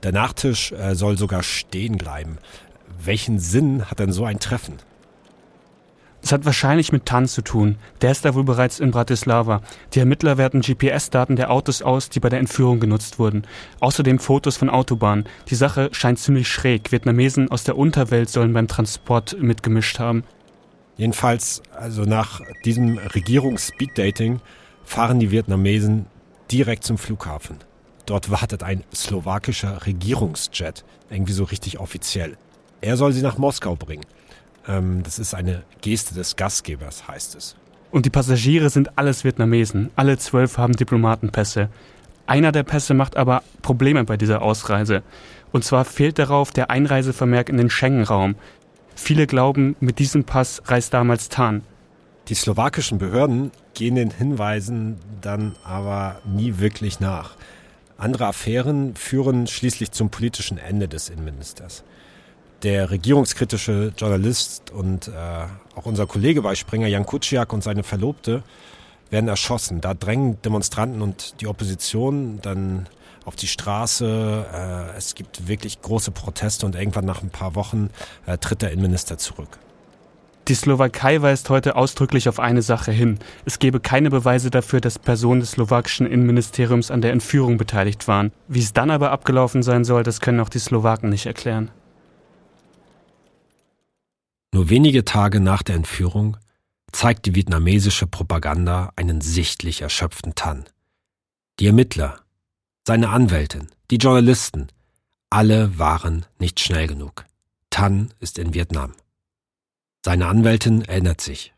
Der 0.02 0.12
Nachtisch 0.12 0.72
äh, 0.72 0.94
soll 0.94 1.16
sogar 1.16 1.42
stehen 1.42 1.96
bleiben. 1.96 2.38
Welchen 3.04 3.38
Sinn 3.38 3.90
hat 3.90 3.98
denn 3.98 4.12
so 4.12 4.24
ein 4.24 4.40
Treffen? 4.40 4.78
Es 6.22 6.30
hat 6.30 6.44
wahrscheinlich 6.44 6.92
mit 6.92 7.04
Tan 7.04 7.26
zu 7.26 7.42
tun. 7.42 7.76
Der 8.00 8.12
ist 8.12 8.24
da 8.24 8.34
wohl 8.34 8.44
bereits 8.44 8.78
in 8.78 8.92
Bratislava. 8.92 9.60
Die 9.92 9.98
Ermittler 9.98 10.38
werten 10.38 10.60
GPS-Daten 10.60 11.34
der 11.34 11.50
Autos 11.50 11.82
aus, 11.82 12.10
die 12.10 12.20
bei 12.20 12.28
der 12.28 12.38
Entführung 12.38 12.78
genutzt 12.78 13.18
wurden. 13.18 13.42
Außerdem 13.80 14.20
Fotos 14.20 14.56
von 14.56 14.70
Autobahnen. 14.70 15.24
Die 15.48 15.56
Sache 15.56 15.88
scheint 15.92 16.20
ziemlich 16.20 16.46
schräg. 16.46 16.92
Vietnamesen 16.92 17.50
aus 17.50 17.64
der 17.64 17.76
Unterwelt 17.76 18.30
sollen 18.30 18.52
beim 18.52 18.68
Transport 18.68 19.36
mitgemischt 19.40 19.98
haben. 19.98 20.22
Jedenfalls, 20.96 21.62
also 21.74 22.04
nach 22.04 22.40
diesem 22.64 22.98
Regierungs-Speed-Dating 22.98 24.40
fahren 24.84 25.18
die 25.18 25.32
Vietnamesen 25.32 26.06
direkt 26.52 26.84
zum 26.84 26.98
Flughafen. 26.98 27.56
Dort 28.06 28.30
wartet 28.30 28.62
ein 28.62 28.84
slowakischer 28.94 29.86
Regierungsjet, 29.86 30.84
irgendwie 31.10 31.32
so 31.32 31.44
richtig 31.44 31.78
offiziell. 31.78 32.36
Er 32.80 32.96
soll 32.96 33.12
sie 33.12 33.22
nach 33.22 33.38
Moskau 33.38 33.76
bringen. 33.76 34.04
Ähm, 34.66 35.02
das 35.02 35.18
ist 35.18 35.34
eine 35.34 35.62
Geste 35.80 36.14
des 36.14 36.36
Gastgebers, 36.36 37.06
heißt 37.06 37.34
es. 37.36 37.56
Und 37.90 38.06
die 38.06 38.10
Passagiere 38.10 38.70
sind 38.70 38.98
alles 38.98 39.22
Vietnamesen. 39.22 39.90
Alle 39.96 40.18
zwölf 40.18 40.58
haben 40.58 40.74
Diplomatenpässe. 40.74 41.68
Einer 42.26 42.52
der 42.52 42.62
Pässe 42.62 42.94
macht 42.94 43.16
aber 43.16 43.42
Probleme 43.60 44.04
bei 44.04 44.16
dieser 44.16 44.42
Ausreise. 44.42 45.02
Und 45.52 45.64
zwar 45.64 45.84
fehlt 45.84 46.18
darauf 46.18 46.50
der 46.50 46.70
Einreisevermerk 46.70 47.48
in 47.48 47.58
den 47.58 47.70
Schengen-Raum. 47.70 48.36
Viele 48.94 49.26
glauben, 49.26 49.76
mit 49.80 49.98
diesem 49.98 50.24
Pass 50.24 50.62
reist 50.66 50.94
damals 50.94 51.28
Tan. 51.28 51.62
Die 52.28 52.34
slowakischen 52.34 52.98
Behörden 52.98 53.50
gehen 53.74 53.96
den 53.96 54.10
Hinweisen 54.10 54.98
dann 55.20 55.56
aber 55.64 56.20
nie 56.24 56.58
wirklich 56.58 57.00
nach. 57.00 57.36
Andere 58.02 58.26
Affären 58.26 58.96
führen 58.96 59.46
schließlich 59.46 59.92
zum 59.92 60.10
politischen 60.10 60.58
Ende 60.58 60.88
des 60.88 61.08
Innenministers 61.08 61.84
der 62.62 62.90
regierungskritische 62.90 63.92
Journalist 63.96 64.70
und 64.70 65.08
äh, 65.08 65.10
auch 65.74 65.86
unser 65.86 66.06
Kollege 66.06 66.42
bei 66.42 66.54
Springer, 66.54 66.86
Jan 66.86 67.06
Kuciak 67.06 67.52
und 67.52 67.62
seine 67.62 67.82
Verlobte, 67.82 68.42
werden 69.10 69.28
erschossen. 69.28 69.80
Da 69.80 69.94
drängen 69.94 70.40
Demonstranten 70.42 71.02
und 71.02 71.40
die 71.40 71.46
Opposition 71.46 72.38
dann 72.40 72.88
auf 73.24 73.36
die 73.36 73.46
Straße. 73.46 74.46
Äh, 74.52 74.96
es 74.96 75.14
gibt 75.14 75.48
wirklich 75.48 75.82
große 75.82 76.12
Proteste 76.12 76.64
und 76.66 76.74
irgendwann 76.74 77.04
nach 77.04 77.22
ein 77.22 77.30
paar 77.30 77.54
Wochen 77.54 77.90
äh, 78.26 78.38
tritt 78.38 78.62
der 78.62 78.70
Innenminister 78.70 79.18
zurück. 79.18 79.58
Die 80.48 80.55
Slowakei 80.55 81.22
weist 81.22 81.50
heute 81.50 81.76
ausdrücklich 81.76 82.28
auf 82.28 82.40
eine 82.40 82.62
Sache 82.62 82.90
hin. 82.90 83.18
Es 83.44 83.61
gebe 83.61 83.78
keine 83.78 84.11
Beweise 84.11 84.50
dafür, 84.50 84.81
dass 84.81 84.98
Personen 84.98 85.40
des 85.40 85.52
slowakischen 85.52 86.07
Innenministeriums 86.07 86.90
an 86.90 87.00
der 87.00 87.12
Entführung 87.12 87.59
beteiligt 87.59 88.09
waren. 88.09 88.33
Wie 88.48 88.59
es 88.59 88.72
dann 88.72 88.90
aber 88.90 89.12
abgelaufen 89.12 89.62
sein 89.62 89.85
soll, 89.85 90.02
das 90.02 90.20
können 90.20 90.40
auch 90.40 90.48
die 90.48 90.59
Slowaken 90.59 91.11
nicht 91.11 91.26
erklären. 91.26 91.70
Nur 94.52 94.68
wenige 94.68 95.05
Tage 95.05 95.40
nach 95.40 95.62
der 95.62 95.76
Entführung 95.76 96.37
zeigt 96.90 97.24
die 97.26 97.35
vietnamesische 97.35 98.07
Propaganda 98.07 98.92
einen 98.96 99.20
sichtlich 99.20 99.81
erschöpften 99.81 100.35
Tan. 100.35 100.64
Die 101.59 101.68
Ermittler, 101.68 102.18
seine 102.87 103.11
Anwältin, 103.11 103.68
die 103.90 103.96
Journalisten, 103.96 104.68
alle 105.31 105.78
waren 105.78 106.26
nicht 106.38 106.61
schnell 106.61 106.88
genug. 106.88 107.24
Tan 107.70 108.12
ist 108.20 108.38
in 108.38 108.52
Vietnam. 108.52 108.92
Seine 110.04 110.26
Anwältin 110.26 110.82
erinnert 110.82 111.20
sich. 111.20 111.52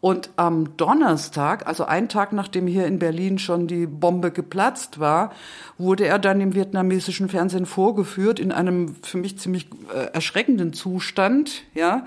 Und 0.00 0.30
am 0.34 0.76
Donnerstag, 0.76 1.68
also 1.68 1.84
einen 1.84 2.08
Tag 2.08 2.32
nachdem 2.32 2.66
hier 2.66 2.86
in 2.86 2.98
Berlin 2.98 3.38
schon 3.38 3.68
die 3.68 3.86
Bombe 3.86 4.32
geplatzt 4.32 4.98
war, 4.98 5.32
wurde 5.78 6.06
er 6.06 6.18
dann 6.18 6.40
im 6.40 6.54
vietnamesischen 6.54 7.28
Fernsehen 7.28 7.66
vorgeführt 7.66 8.40
in 8.40 8.50
einem 8.50 8.96
für 9.02 9.18
mich 9.18 9.38
ziemlich 9.38 9.68
äh, 9.94 10.12
erschreckenden 10.12 10.72
Zustand, 10.72 11.62
ja. 11.72 12.04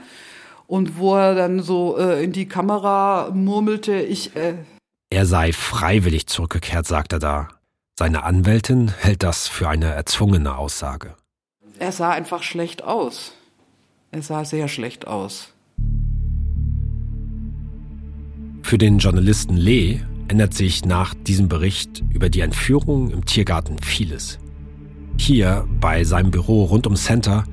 Und 0.67 0.97
wo 0.97 1.15
er 1.15 1.35
dann 1.35 1.61
so 1.61 1.97
äh, 1.97 2.21
in 2.21 2.33
die 2.33 2.49
Kamera 2.49 3.29
murmelte, 3.33 3.95
ich. 3.95 4.35
Äh 4.35 4.55
er 5.09 5.25
sei 5.25 5.53
freiwillig 5.53 6.27
zurückgekehrt, 6.27 6.85
sagt 6.85 7.13
er 7.13 7.19
da. 7.19 7.47
Seine 7.97 8.23
Anwältin 8.23 8.89
hält 8.89 9.23
das 9.23 9.47
für 9.47 9.69
eine 9.69 9.93
erzwungene 9.93 10.57
Aussage. 10.57 11.15
Er 11.79 11.93
sah 11.93 12.11
einfach 12.11 12.43
schlecht 12.43 12.83
aus. 12.83 13.31
Er 14.11 14.21
sah 14.21 14.43
sehr 14.43 14.67
schlecht 14.67 15.07
aus. 15.07 15.54
Für 18.65 18.79
den 18.79 18.97
Journalisten 18.97 19.57
Lee 19.57 19.99
ändert 20.27 20.55
sich 20.55 20.85
nach 20.85 21.13
diesem 21.13 21.47
Bericht 21.47 22.03
über 22.09 22.29
die 22.29 22.39
Entführung 22.39 23.11
im 23.11 23.23
Tiergarten 23.23 23.77
vieles. 23.77 24.39
Hier 25.19 25.67
bei 25.79 26.03
seinem 26.03 26.31
Büro 26.31 26.63
rund 26.63 26.87
ums 26.87 27.03
Center 27.03 27.43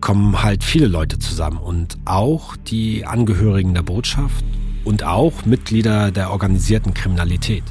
kommen 0.00 0.42
halt 0.42 0.64
viele 0.64 0.86
Leute 0.86 1.18
zusammen 1.18 1.58
und 1.58 1.98
auch 2.06 2.56
die 2.56 3.04
Angehörigen 3.04 3.74
der 3.74 3.82
Botschaft 3.82 4.42
und 4.86 5.04
auch 5.04 5.44
Mitglieder 5.44 6.10
der 6.10 6.30
organisierten 6.30 6.94
Kriminalität. 6.94 7.64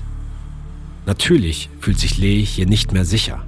Natürlich 1.08 1.72
fühlt 1.80 1.98
sich 1.98 2.20
Lee 2.20 2.44
hier 2.44 2.68
nicht 2.68 2.94
mehr 2.94 3.06
sicher. 3.06 3.44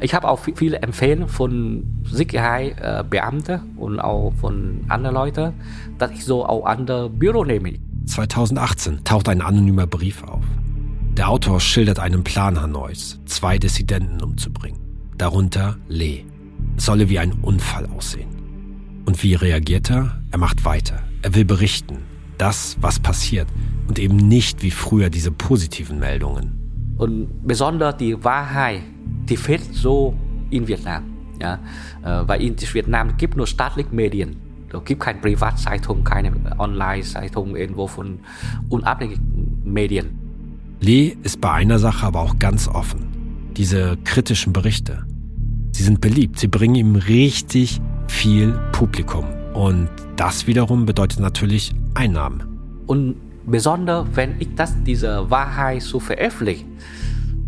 Ich 0.00 0.12
habe 0.12 0.28
auch 0.28 0.40
viele 0.54 0.82
Empfehlungen 0.82 1.30
von 1.30 2.02
Sicherheitsbeamten 2.04 3.74
und 3.78 4.00
auch 4.00 4.34
von 4.38 4.84
anderen 4.88 5.14
Leuten, 5.14 5.54
dass 5.96 6.10
ich 6.10 6.26
so 6.26 6.44
auch 6.44 6.66
andere 6.66 7.08
Büro 7.08 7.42
nehme. 7.46 7.78
2018 8.04 9.04
taucht 9.04 9.28
ein 9.28 9.40
anonymer 9.40 9.86
Brief 9.86 10.22
auf. 10.24 10.44
Der 11.16 11.28
Autor 11.28 11.60
schildert 11.60 11.98
einen 11.98 12.24
Plan 12.24 12.60
Hanois, 12.60 13.20
zwei 13.26 13.58
Dissidenten 13.58 14.22
umzubringen. 14.22 14.80
Darunter 15.18 15.76
Lee. 15.88 16.24
Es 16.76 16.86
solle 16.86 17.08
wie 17.08 17.18
ein 17.18 17.32
Unfall 17.42 17.86
aussehen. 17.86 18.30
Und 19.04 19.22
wie 19.22 19.34
reagiert 19.34 19.90
er? 19.90 20.22
Er 20.30 20.38
macht 20.38 20.64
weiter. 20.64 21.00
Er 21.22 21.34
will 21.34 21.44
berichten. 21.44 21.98
Das, 22.38 22.76
was 22.80 22.98
passiert. 22.98 23.46
Und 23.88 23.98
eben 23.98 24.16
nicht 24.16 24.62
wie 24.62 24.70
früher 24.70 25.10
diese 25.10 25.30
positiven 25.30 25.98
Meldungen. 25.98 26.94
Und 26.96 27.46
besonders 27.46 27.96
die 27.96 28.22
Wahrheit, 28.24 28.82
die 29.28 29.36
fehlt 29.36 29.74
so 29.74 30.14
in 30.50 30.66
Vietnam. 30.66 31.04
Ja? 31.40 31.60
Äh, 32.02 32.28
weil 32.28 32.42
in 32.42 32.56
Vietnam 32.58 33.16
gibt 33.16 33.36
nur 33.36 33.46
staatliche 33.46 33.94
Medien. 33.94 34.36
Da 34.72 34.78
gibt 34.78 35.02
keine 35.02 35.20
Privatzeitung, 35.20 36.02
keine 36.02 36.32
Online-Zeitung 36.58 37.54
irgendwo 37.56 37.86
von 37.86 38.20
unabhängigen 38.70 39.60
Medien. 39.64 40.18
Lee 40.80 41.14
ist 41.22 41.42
bei 41.42 41.52
einer 41.52 41.78
Sache 41.78 42.06
aber 42.06 42.20
auch 42.20 42.38
ganz 42.38 42.68
offen. 42.68 43.52
Diese 43.56 43.98
kritischen 44.04 44.54
Berichte. 44.54 45.04
Sie 45.72 45.82
sind 45.82 46.00
beliebt, 46.00 46.38
sie 46.38 46.48
bringen 46.48 46.74
ihm 46.74 46.96
richtig 46.96 47.82
viel 48.08 48.58
Publikum. 48.72 49.26
Und 49.52 49.90
das 50.16 50.46
wiederum 50.46 50.86
bedeutet 50.86 51.20
natürlich 51.20 51.74
Einnahmen. 51.94 52.42
Und 52.86 53.16
besonders, 53.46 54.06
wenn 54.14 54.36
ich 54.38 54.54
das, 54.54 54.74
diese 54.84 55.30
Wahrheit 55.30 55.82
so 55.82 56.00
veröffentliche, 56.00 56.64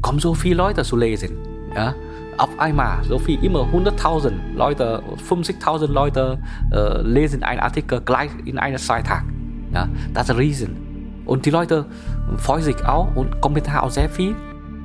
kommen 0.02 0.18
so 0.18 0.34
viele 0.34 0.56
Leute 0.56 0.84
zu 0.84 0.96
lesen. 0.96 1.38
Ja? 1.74 1.94
Auf 2.38 2.58
einmal, 2.58 3.04
so 3.04 3.18
viel, 3.18 3.42
immer 3.44 3.68
100.000 3.72 4.54
Leute, 4.54 5.02
50.000 5.28 5.86
Leute 5.86 6.38
äh, 6.72 7.00
lesen 7.02 7.42
einen 7.42 7.60
Artikel 7.60 8.00
gleich 8.00 8.30
in 8.44 8.58
einer 8.58 8.78
Zeitung. 8.78 9.22
Ja? 9.72 9.88
Das 10.12 10.28
ist 10.28 10.36
riesen. 10.36 11.22
Und 11.26 11.46
die 11.46 11.50
Leute 11.50 11.86
freuen 12.36 12.62
sich 12.62 12.84
auch 12.84 13.14
und 13.14 13.40
kommentieren 13.40 13.78
auch 13.78 13.90
sehr 13.90 14.08
viel. 14.08 14.34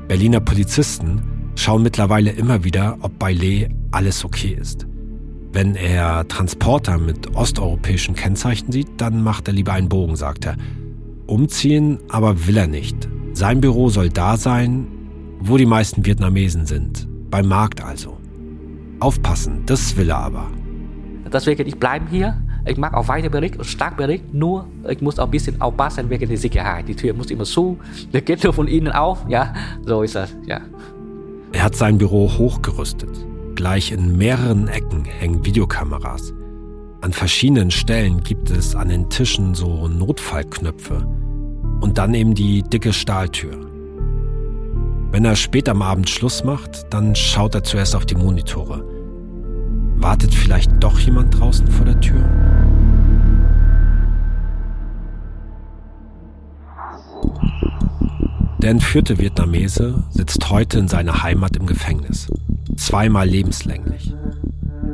Berliner 0.07 0.39
Polizisten 0.39 1.21
schauen 1.55 1.83
mittlerweile 1.83 2.31
immer 2.31 2.63
wieder, 2.63 2.97
ob 3.01 3.19
bei 3.19 3.33
Lee 3.33 3.69
alles 3.91 4.23
okay 4.23 4.57
ist. 4.59 4.87
Wenn 5.51 5.75
er 5.75 6.27
Transporter 6.27 6.97
mit 6.97 7.35
osteuropäischen 7.35 8.15
Kennzeichen 8.15 8.71
sieht, 8.71 8.89
dann 8.97 9.23
macht 9.23 9.47
er 9.47 9.53
lieber 9.53 9.73
einen 9.73 9.89
Bogen, 9.89 10.15
sagt 10.15 10.45
er. 10.45 10.55
Umziehen 11.25 11.99
aber 12.09 12.47
will 12.47 12.57
er 12.57 12.67
nicht. 12.67 13.09
Sein 13.33 13.59
Büro 13.59 13.89
soll 13.89 14.09
da 14.09 14.37
sein, 14.37 14.87
wo 15.39 15.57
die 15.57 15.65
meisten 15.65 16.05
Vietnamesen 16.05 16.65
sind. 16.65 17.08
Beim 17.29 17.47
Markt 17.47 17.83
also. 17.83 18.17
Aufpassen, 18.99 19.63
das 19.65 19.95
will 19.95 20.09
er 20.09 20.17
aber. 20.17 20.47
Deswegen, 21.31 21.67
ich 21.67 21.77
bleibe 21.77 22.05
hier. 22.09 22.41
Ich 22.65 22.77
mag 22.77 22.93
auch 22.93 23.07
weiter 23.07 23.29
Bericht 23.29 23.57
und 23.57 23.65
stark 23.65 23.97
Bericht, 23.97 24.33
nur 24.33 24.67
ich 24.87 25.01
muss 25.01 25.17
auch 25.17 25.25
ein 25.25 25.31
bisschen 25.31 25.61
aufpassen 25.61 26.09
wegen 26.09 26.27
der 26.27 26.37
Sicherheit. 26.37 26.87
Die 26.87 26.95
Tür 26.95 27.13
muss 27.13 27.31
immer 27.31 27.45
zu, 27.45 27.79
der 28.13 28.21
geht 28.21 28.43
nur 28.43 28.53
von 28.53 28.67
innen 28.67 28.91
auf. 28.91 29.25
Ja, 29.27 29.53
so 29.85 30.03
ist 30.03 30.15
das, 30.15 30.35
ja. 30.45 30.59
Er 31.53 31.63
hat 31.63 31.75
sein 31.75 31.97
Büro 31.97 32.29
hochgerüstet. 32.37 33.09
Gleich 33.55 33.91
in 33.91 34.17
mehreren 34.17 34.67
Ecken 34.67 35.05
hängen 35.05 35.45
Videokameras. 35.45 36.33
An 37.01 37.13
verschiedenen 37.13 37.71
Stellen 37.71 38.21
gibt 38.23 38.49
es 38.49 38.75
an 38.75 38.89
den 38.89 39.09
Tischen 39.09 39.55
so 39.55 39.87
Notfallknöpfe. 39.87 41.07
Und 41.79 41.97
dann 41.97 42.13
eben 42.13 42.35
die 42.35 42.61
dicke 42.61 42.91
Stahltür. 42.91 43.68
Wenn 45.11 45.25
er 45.25 45.35
spät 45.35 45.67
am 45.67 45.81
Abend 45.81 46.07
Schluss 46.09 46.43
macht, 46.43 46.93
dann 46.93 47.15
schaut 47.15 47.55
er 47.55 47.63
zuerst 47.63 47.95
auf 47.95 48.05
die 48.05 48.15
Monitore. 48.15 48.83
Wartet 49.95 50.33
vielleicht 50.33 50.71
doch 50.79 50.99
jemand 50.99 51.37
draußen 51.39 51.67
vor 51.67 51.85
der 51.85 51.99
Tür? 51.99 52.23
Der 58.61 58.69
entführte 58.71 59.17
Vietnamese 59.17 60.03
sitzt 60.11 60.49
heute 60.49 60.79
in 60.79 60.87
seiner 60.87 61.23
Heimat 61.23 61.55
im 61.55 61.65
Gefängnis. 61.65 62.27
Zweimal 62.77 63.27
lebenslänglich. 63.27 64.13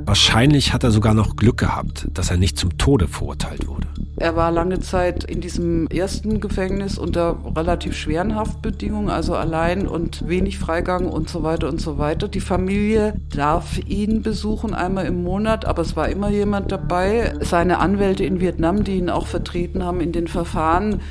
Wahrscheinlich 0.05 0.71
hat 0.71 0.83
er 0.83 0.91
sogar 0.91 1.13
noch 1.13 1.35
Glück 1.35 1.57
gehabt, 1.57 2.07
dass 2.13 2.29
er 2.29 2.37
nicht 2.37 2.57
zum 2.57 2.77
Tode 2.77 3.07
verurteilt 3.07 3.67
wurde. 3.67 3.87
Er 4.17 4.37
war 4.37 4.49
lange 4.49 4.79
Zeit 4.79 5.25
in 5.25 5.41
diesem 5.41 5.87
ersten 5.87 6.39
Gefängnis 6.39 6.97
unter 6.97 7.37
relativ 7.53 7.97
schweren 7.97 8.35
Haftbedingungen, 8.35 9.09
also 9.09 9.35
allein 9.35 9.87
und 9.87 10.27
wenig 10.29 10.57
Freigang 10.57 11.09
und 11.09 11.29
so 11.29 11.43
weiter 11.43 11.67
und 11.67 11.81
so 11.81 11.97
weiter. 11.97 12.29
Die 12.29 12.39
Familie 12.39 13.19
darf 13.35 13.77
ihn 13.85 14.21
besuchen 14.21 14.73
einmal 14.73 15.05
im 15.05 15.21
Monat, 15.21 15.65
aber 15.65 15.81
es 15.81 15.97
war 15.97 16.07
immer 16.07 16.29
jemand 16.29 16.71
dabei. 16.71 17.33
Seine 17.41 17.79
Anwälte 17.79 18.23
in 18.23 18.39
Vietnam, 18.39 18.85
die 18.85 18.95
ihn 18.95 19.09
auch 19.09 19.27
vertreten 19.27 19.83
haben 19.83 19.99
in 19.99 20.13
den 20.13 20.27
Verfahren, 20.29 21.01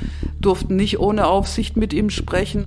durften 0.41 0.75
nicht 0.75 0.99
ohne 0.99 1.27
Aufsicht 1.27 1.77
mit 1.77 1.93
ihm 1.93 2.09
sprechen. 2.09 2.65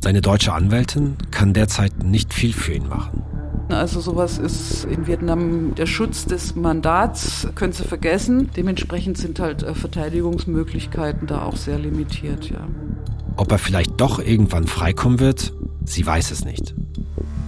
Seine 0.00 0.20
deutsche 0.20 0.52
Anwältin 0.52 1.16
kann 1.32 1.52
derzeit 1.52 2.04
nicht 2.04 2.32
viel 2.32 2.52
für 2.52 2.74
ihn 2.74 2.88
machen. 2.88 3.23
Also 3.68 4.00
sowas 4.00 4.38
ist 4.38 4.84
in 4.84 5.06
Vietnam 5.06 5.74
der 5.74 5.86
Schutz 5.86 6.26
des 6.26 6.54
Mandats, 6.54 7.48
können 7.54 7.72
Sie 7.72 7.84
vergessen. 7.84 8.50
Dementsprechend 8.56 9.16
sind 9.16 9.40
halt 9.40 9.62
äh, 9.62 9.74
Verteidigungsmöglichkeiten 9.74 11.26
da 11.26 11.42
auch 11.42 11.56
sehr 11.56 11.78
limitiert, 11.78 12.50
ja. 12.50 12.66
Ob 13.36 13.50
er 13.50 13.58
vielleicht 13.58 14.00
doch 14.00 14.18
irgendwann 14.20 14.66
freikommen 14.66 15.18
wird, 15.18 15.52
sie 15.84 16.06
weiß 16.06 16.30
es 16.30 16.44
nicht. 16.44 16.74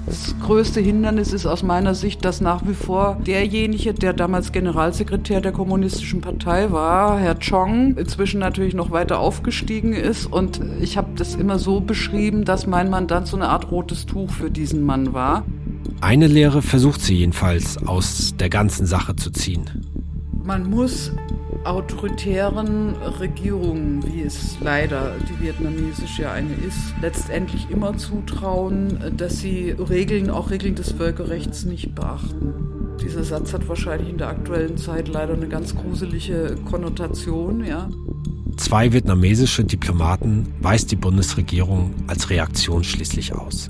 Das 0.06 0.36
größte 0.40 0.80
Hindernis 0.80 1.32
ist 1.32 1.46
aus 1.46 1.64
meiner 1.64 1.96
Sicht, 1.96 2.24
dass 2.24 2.40
nach 2.40 2.64
wie 2.64 2.74
vor 2.74 3.18
derjenige, 3.26 3.92
der 3.92 4.12
damals 4.12 4.52
Generalsekretär 4.52 5.40
der 5.40 5.50
Kommunistischen 5.50 6.20
Partei 6.20 6.70
war, 6.70 7.18
Herr 7.18 7.36
Chong, 7.40 7.96
inzwischen 7.96 8.38
natürlich 8.38 8.74
noch 8.74 8.92
weiter 8.92 9.18
aufgestiegen 9.18 9.92
ist. 9.92 10.26
Und 10.26 10.60
ich 10.80 10.96
habe 10.96 11.08
das 11.16 11.34
immer 11.34 11.58
so 11.58 11.80
beschrieben, 11.80 12.44
dass 12.44 12.68
mein 12.68 12.88
Mandant 12.88 13.26
so 13.26 13.36
eine 13.36 13.48
Art 13.48 13.72
rotes 13.72 14.06
Tuch 14.06 14.30
für 14.30 14.48
diesen 14.48 14.84
Mann 14.84 15.12
war. 15.12 15.44
Eine 16.00 16.26
Lehre 16.26 16.62
versucht 16.62 17.00
sie 17.00 17.16
jedenfalls 17.16 17.78
aus 17.86 18.34
der 18.38 18.48
ganzen 18.50 18.86
Sache 18.86 19.16
zu 19.16 19.30
ziehen. 19.30 19.64
Man 20.44 20.70
muss 20.70 21.12
autoritären 21.64 22.94
Regierungen, 23.18 24.04
wie 24.06 24.22
es 24.22 24.56
leider 24.60 25.14
die 25.28 25.44
vietnamesische 25.44 26.22
ja 26.22 26.32
eine 26.32 26.54
ist, 26.54 26.94
letztendlich 27.02 27.68
immer 27.70 27.96
zutrauen, 27.96 28.98
dass 29.16 29.40
sie 29.40 29.70
Regeln, 29.70 30.30
auch 30.30 30.50
Regeln 30.50 30.76
des 30.76 30.92
Völkerrechts 30.92 31.64
nicht 31.64 31.94
beachten. 31.94 32.54
Dieser 33.02 33.24
Satz 33.24 33.52
hat 33.52 33.68
wahrscheinlich 33.68 34.08
in 34.08 34.18
der 34.18 34.28
aktuellen 34.28 34.76
Zeit 34.76 35.08
leider 35.08 35.34
eine 35.34 35.48
ganz 35.48 35.74
gruselige 35.74 36.54
Konnotation, 36.70 37.64
ja. 37.64 37.88
Zwei 38.56 38.92
vietnamesische 38.92 39.64
Diplomaten 39.64 40.54
weist 40.60 40.90
die 40.90 40.96
Bundesregierung 40.96 41.94
als 42.06 42.30
Reaktion 42.30 42.84
schließlich 42.84 43.34
aus. 43.34 43.68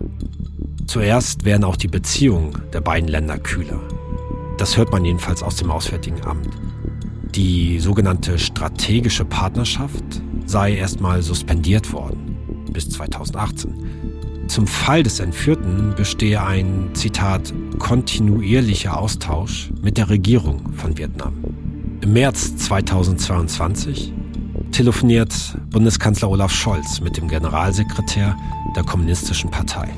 Zuerst 0.86 1.44
werden 1.44 1.64
auch 1.64 1.76
die 1.76 1.88
Beziehungen 1.88 2.62
der 2.72 2.80
beiden 2.80 3.08
Länder 3.08 3.38
kühler. 3.38 3.80
Das 4.58 4.76
hört 4.76 4.92
man 4.92 5.04
jedenfalls 5.04 5.42
aus 5.42 5.56
dem 5.56 5.70
Auswärtigen 5.70 6.24
Amt. 6.24 6.48
Die 7.34 7.80
sogenannte 7.80 8.38
strategische 8.38 9.24
Partnerschaft 9.24 10.04
sei 10.46 10.76
erstmal 10.76 11.22
suspendiert 11.22 11.92
worden 11.92 12.36
bis 12.72 12.88
2018. 12.90 14.46
Zum 14.48 14.66
Fall 14.66 15.02
des 15.02 15.18
Entführten 15.18 15.94
bestehe 15.96 16.42
ein, 16.42 16.90
Zitat, 16.94 17.52
kontinuierlicher 17.78 18.96
Austausch 18.96 19.70
mit 19.82 19.98
der 19.98 20.08
Regierung 20.08 20.72
von 20.74 20.96
Vietnam. 20.96 21.34
Im 22.00 22.12
März 22.12 22.56
2022 22.56 24.12
telefoniert 24.76 25.56
Bundeskanzler 25.70 26.28
Olaf 26.28 26.52
Scholz 26.52 27.00
mit 27.00 27.16
dem 27.16 27.28
Generalsekretär 27.28 28.36
der 28.76 28.84
Kommunistischen 28.84 29.50
Partei. 29.50 29.88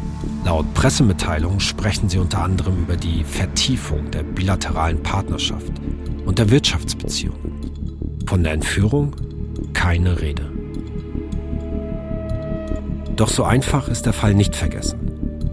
Laut 0.45 0.73
Pressemitteilung 0.75 1.59
sprechen 1.59 2.09
sie 2.09 2.19
unter 2.19 2.45
anderem 2.45 2.85
über 2.85 2.95
die 2.95 3.25
Vertiefung 3.25 4.09
der 4.13 4.23
bilateralen 4.23 5.03
Partnerschaft 5.03 5.73
und 6.27 6.39
der 6.39 6.51
Wirtschaftsbeziehungen. 6.51 8.21
Von 8.25 8.45
der 8.45 8.53
Entführung 8.53 9.17
keine 9.73 10.21
Rede. 10.21 10.49
Doch 13.17 13.31
so 13.31 13.43
einfach 13.43 13.89
ist 13.89 14.07
der 14.07 14.13
Fall 14.13 14.35
nicht 14.35 14.55
vergessen. 14.55 15.01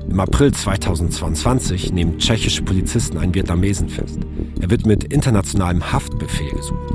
Im 0.08 0.20
April 0.20 0.54
2022 0.54 1.92
nehmen 1.94 2.20
tschechische 2.20 2.62
Polizisten 2.62 3.18
einen 3.18 3.34
Vietnamesen 3.34 3.90
fest. 3.90 4.20
Er 4.62 4.70
wird 4.70 4.86
mit 4.86 5.06
internationalem 5.06 5.92
Haftbefehl 5.92 6.52
gesucht. 6.52 6.94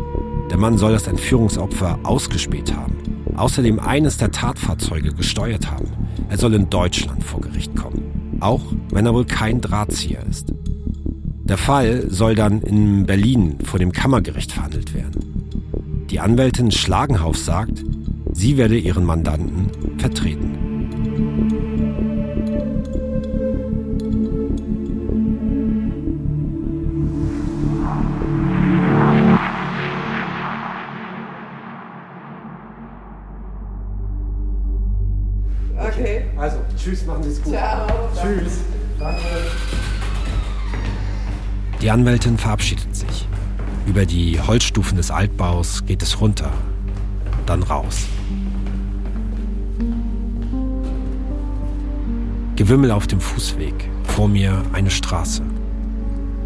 Der 0.51 0.59
Mann 0.59 0.79
soll 0.79 0.93
das 0.93 1.07
Entführungsopfer 1.07 1.99
ausgespäht 2.03 2.75
haben, 2.75 2.97
außerdem 3.37 3.79
eines 3.79 4.17
der 4.17 4.33
Tatfahrzeuge 4.33 5.15
gesteuert 5.15 5.71
haben. 5.71 5.87
Er 6.29 6.39
soll 6.39 6.55
in 6.55 6.69
Deutschland 6.69 7.23
vor 7.23 7.41
Gericht 7.41 7.75
kommen, 7.77 8.39
auch 8.41 8.63
wenn 8.91 9.07
er 9.07 9.15
wohl 9.15 9.25
kein 9.25 9.61
Drahtzieher 9.61 10.25
ist. 10.29 10.53
Der 11.45 11.57
Fall 11.57 12.11
soll 12.11 12.35
dann 12.35 12.63
in 12.63 13.07
Berlin 13.07 13.59
vor 13.65 13.79
dem 13.79 13.93
Kammergericht 13.93 14.53
verhandelt 14.53 14.93
werden. 14.93 16.07
Die 16.11 16.21
Anwältin 16.21 16.73
Schlagenhauf 16.73 17.37
sagt, 17.37 17.85
sie 18.33 18.57
werde 18.57 18.77
ihren 18.77 19.05
Mandanten 19.05 19.71
vertreten. 19.99 20.50
Die 41.91 41.95
Anwältin 41.95 42.39
verabschiedet 42.39 42.95
sich. 42.95 43.27
Über 43.85 44.07
die 44.07 44.41
Holzstufen 44.41 44.97
des 44.97 45.11
Altbaus 45.11 45.85
geht 45.87 46.05
es 46.05 46.21
runter, 46.21 46.53
dann 47.47 47.65
raus. 47.65 48.07
Gewimmel 52.55 52.93
auf 52.93 53.09
dem 53.09 53.19
Fußweg, 53.19 53.75
vor 54.05 54.29
mir 54.29 54.63
eine 54.73 54.93
Straße. 54.93 55.43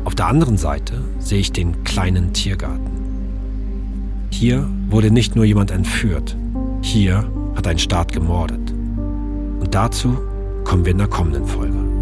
Auf 0.06 0.14
der 0.14 0.28
anderen 0.28 0.56
Seite 0.56 1.04
sehe 1.18 1.40
ich 1.40 1.52
den 1.52 1.84
kleinen 1.84 2.32
Tiergarten. 2.32 4.30
Hier 4.30 4.66
wurde 4.88 5.10
nicht 5.10 5.36
nur 5.36 5.44
jemand 5.44 5.70
entführt, 5.70 6.38
hier 6.80 7.30
hat 7.54 7.66
ein 7.66 7.78
Staat 7.78 8.12
gemordet. 8.12 8.70
Und 9.60 9.74
dazu 9.74 10.16
kommen 10.64 10.86
wir 10.86 10.92
in 10.92 10.98
der 10.98 11.08
kommenden 11.08 11.44
Folge. 11.44 11.93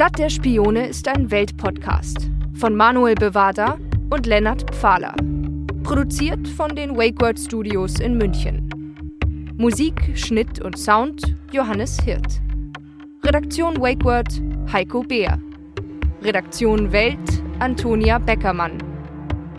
Stadt 0.00 0.18
der 0.18 0.30
Spione 0.30 0.86
ist 0.86 1.06
ein 1.08 1.30
Weltpodcast 1.30 2.30
von 2.54 2.74
Manuel 2.74 3.14
Bevada 3.14 3.76
und 4.08 4.24
Lennart 4.24 4.74
Pfahler. 4.74 5.14
Produziert 5.82 6.48
von 6.48 6.74
den 6.74 6.96
WakeWord 6.96 7.38
Studios 7.38 8.00
in 8.00 8.16
München. 8.16 8.96
Musik, 9.58 10.12
Schnitt 10.14 10.58
und 10.62 10.78
Sound 10.78 11.36
Johannes 11.52 12.00
Hirt. 12.00 12.40
Redaktion 13.22 13.78
WakeWord 13.78 14.40
Heiko 14.72 15.02
Beer. 15.02 15.38
Redaktion 16.22 16.90
Welt 16.92 17.42
Antonia 17.58 18.18
Beckermann. 18.18 18.78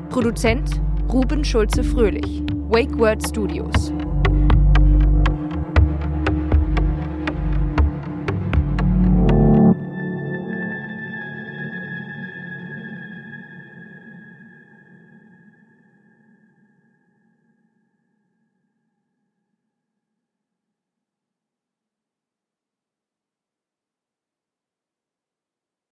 Produzent 0.10 0.82
Ruben 1.08 1.46
Schulze-Fröhlich. 1.46 2.42
WakeWord 2.68 3.28
Studios. 3.28 3.94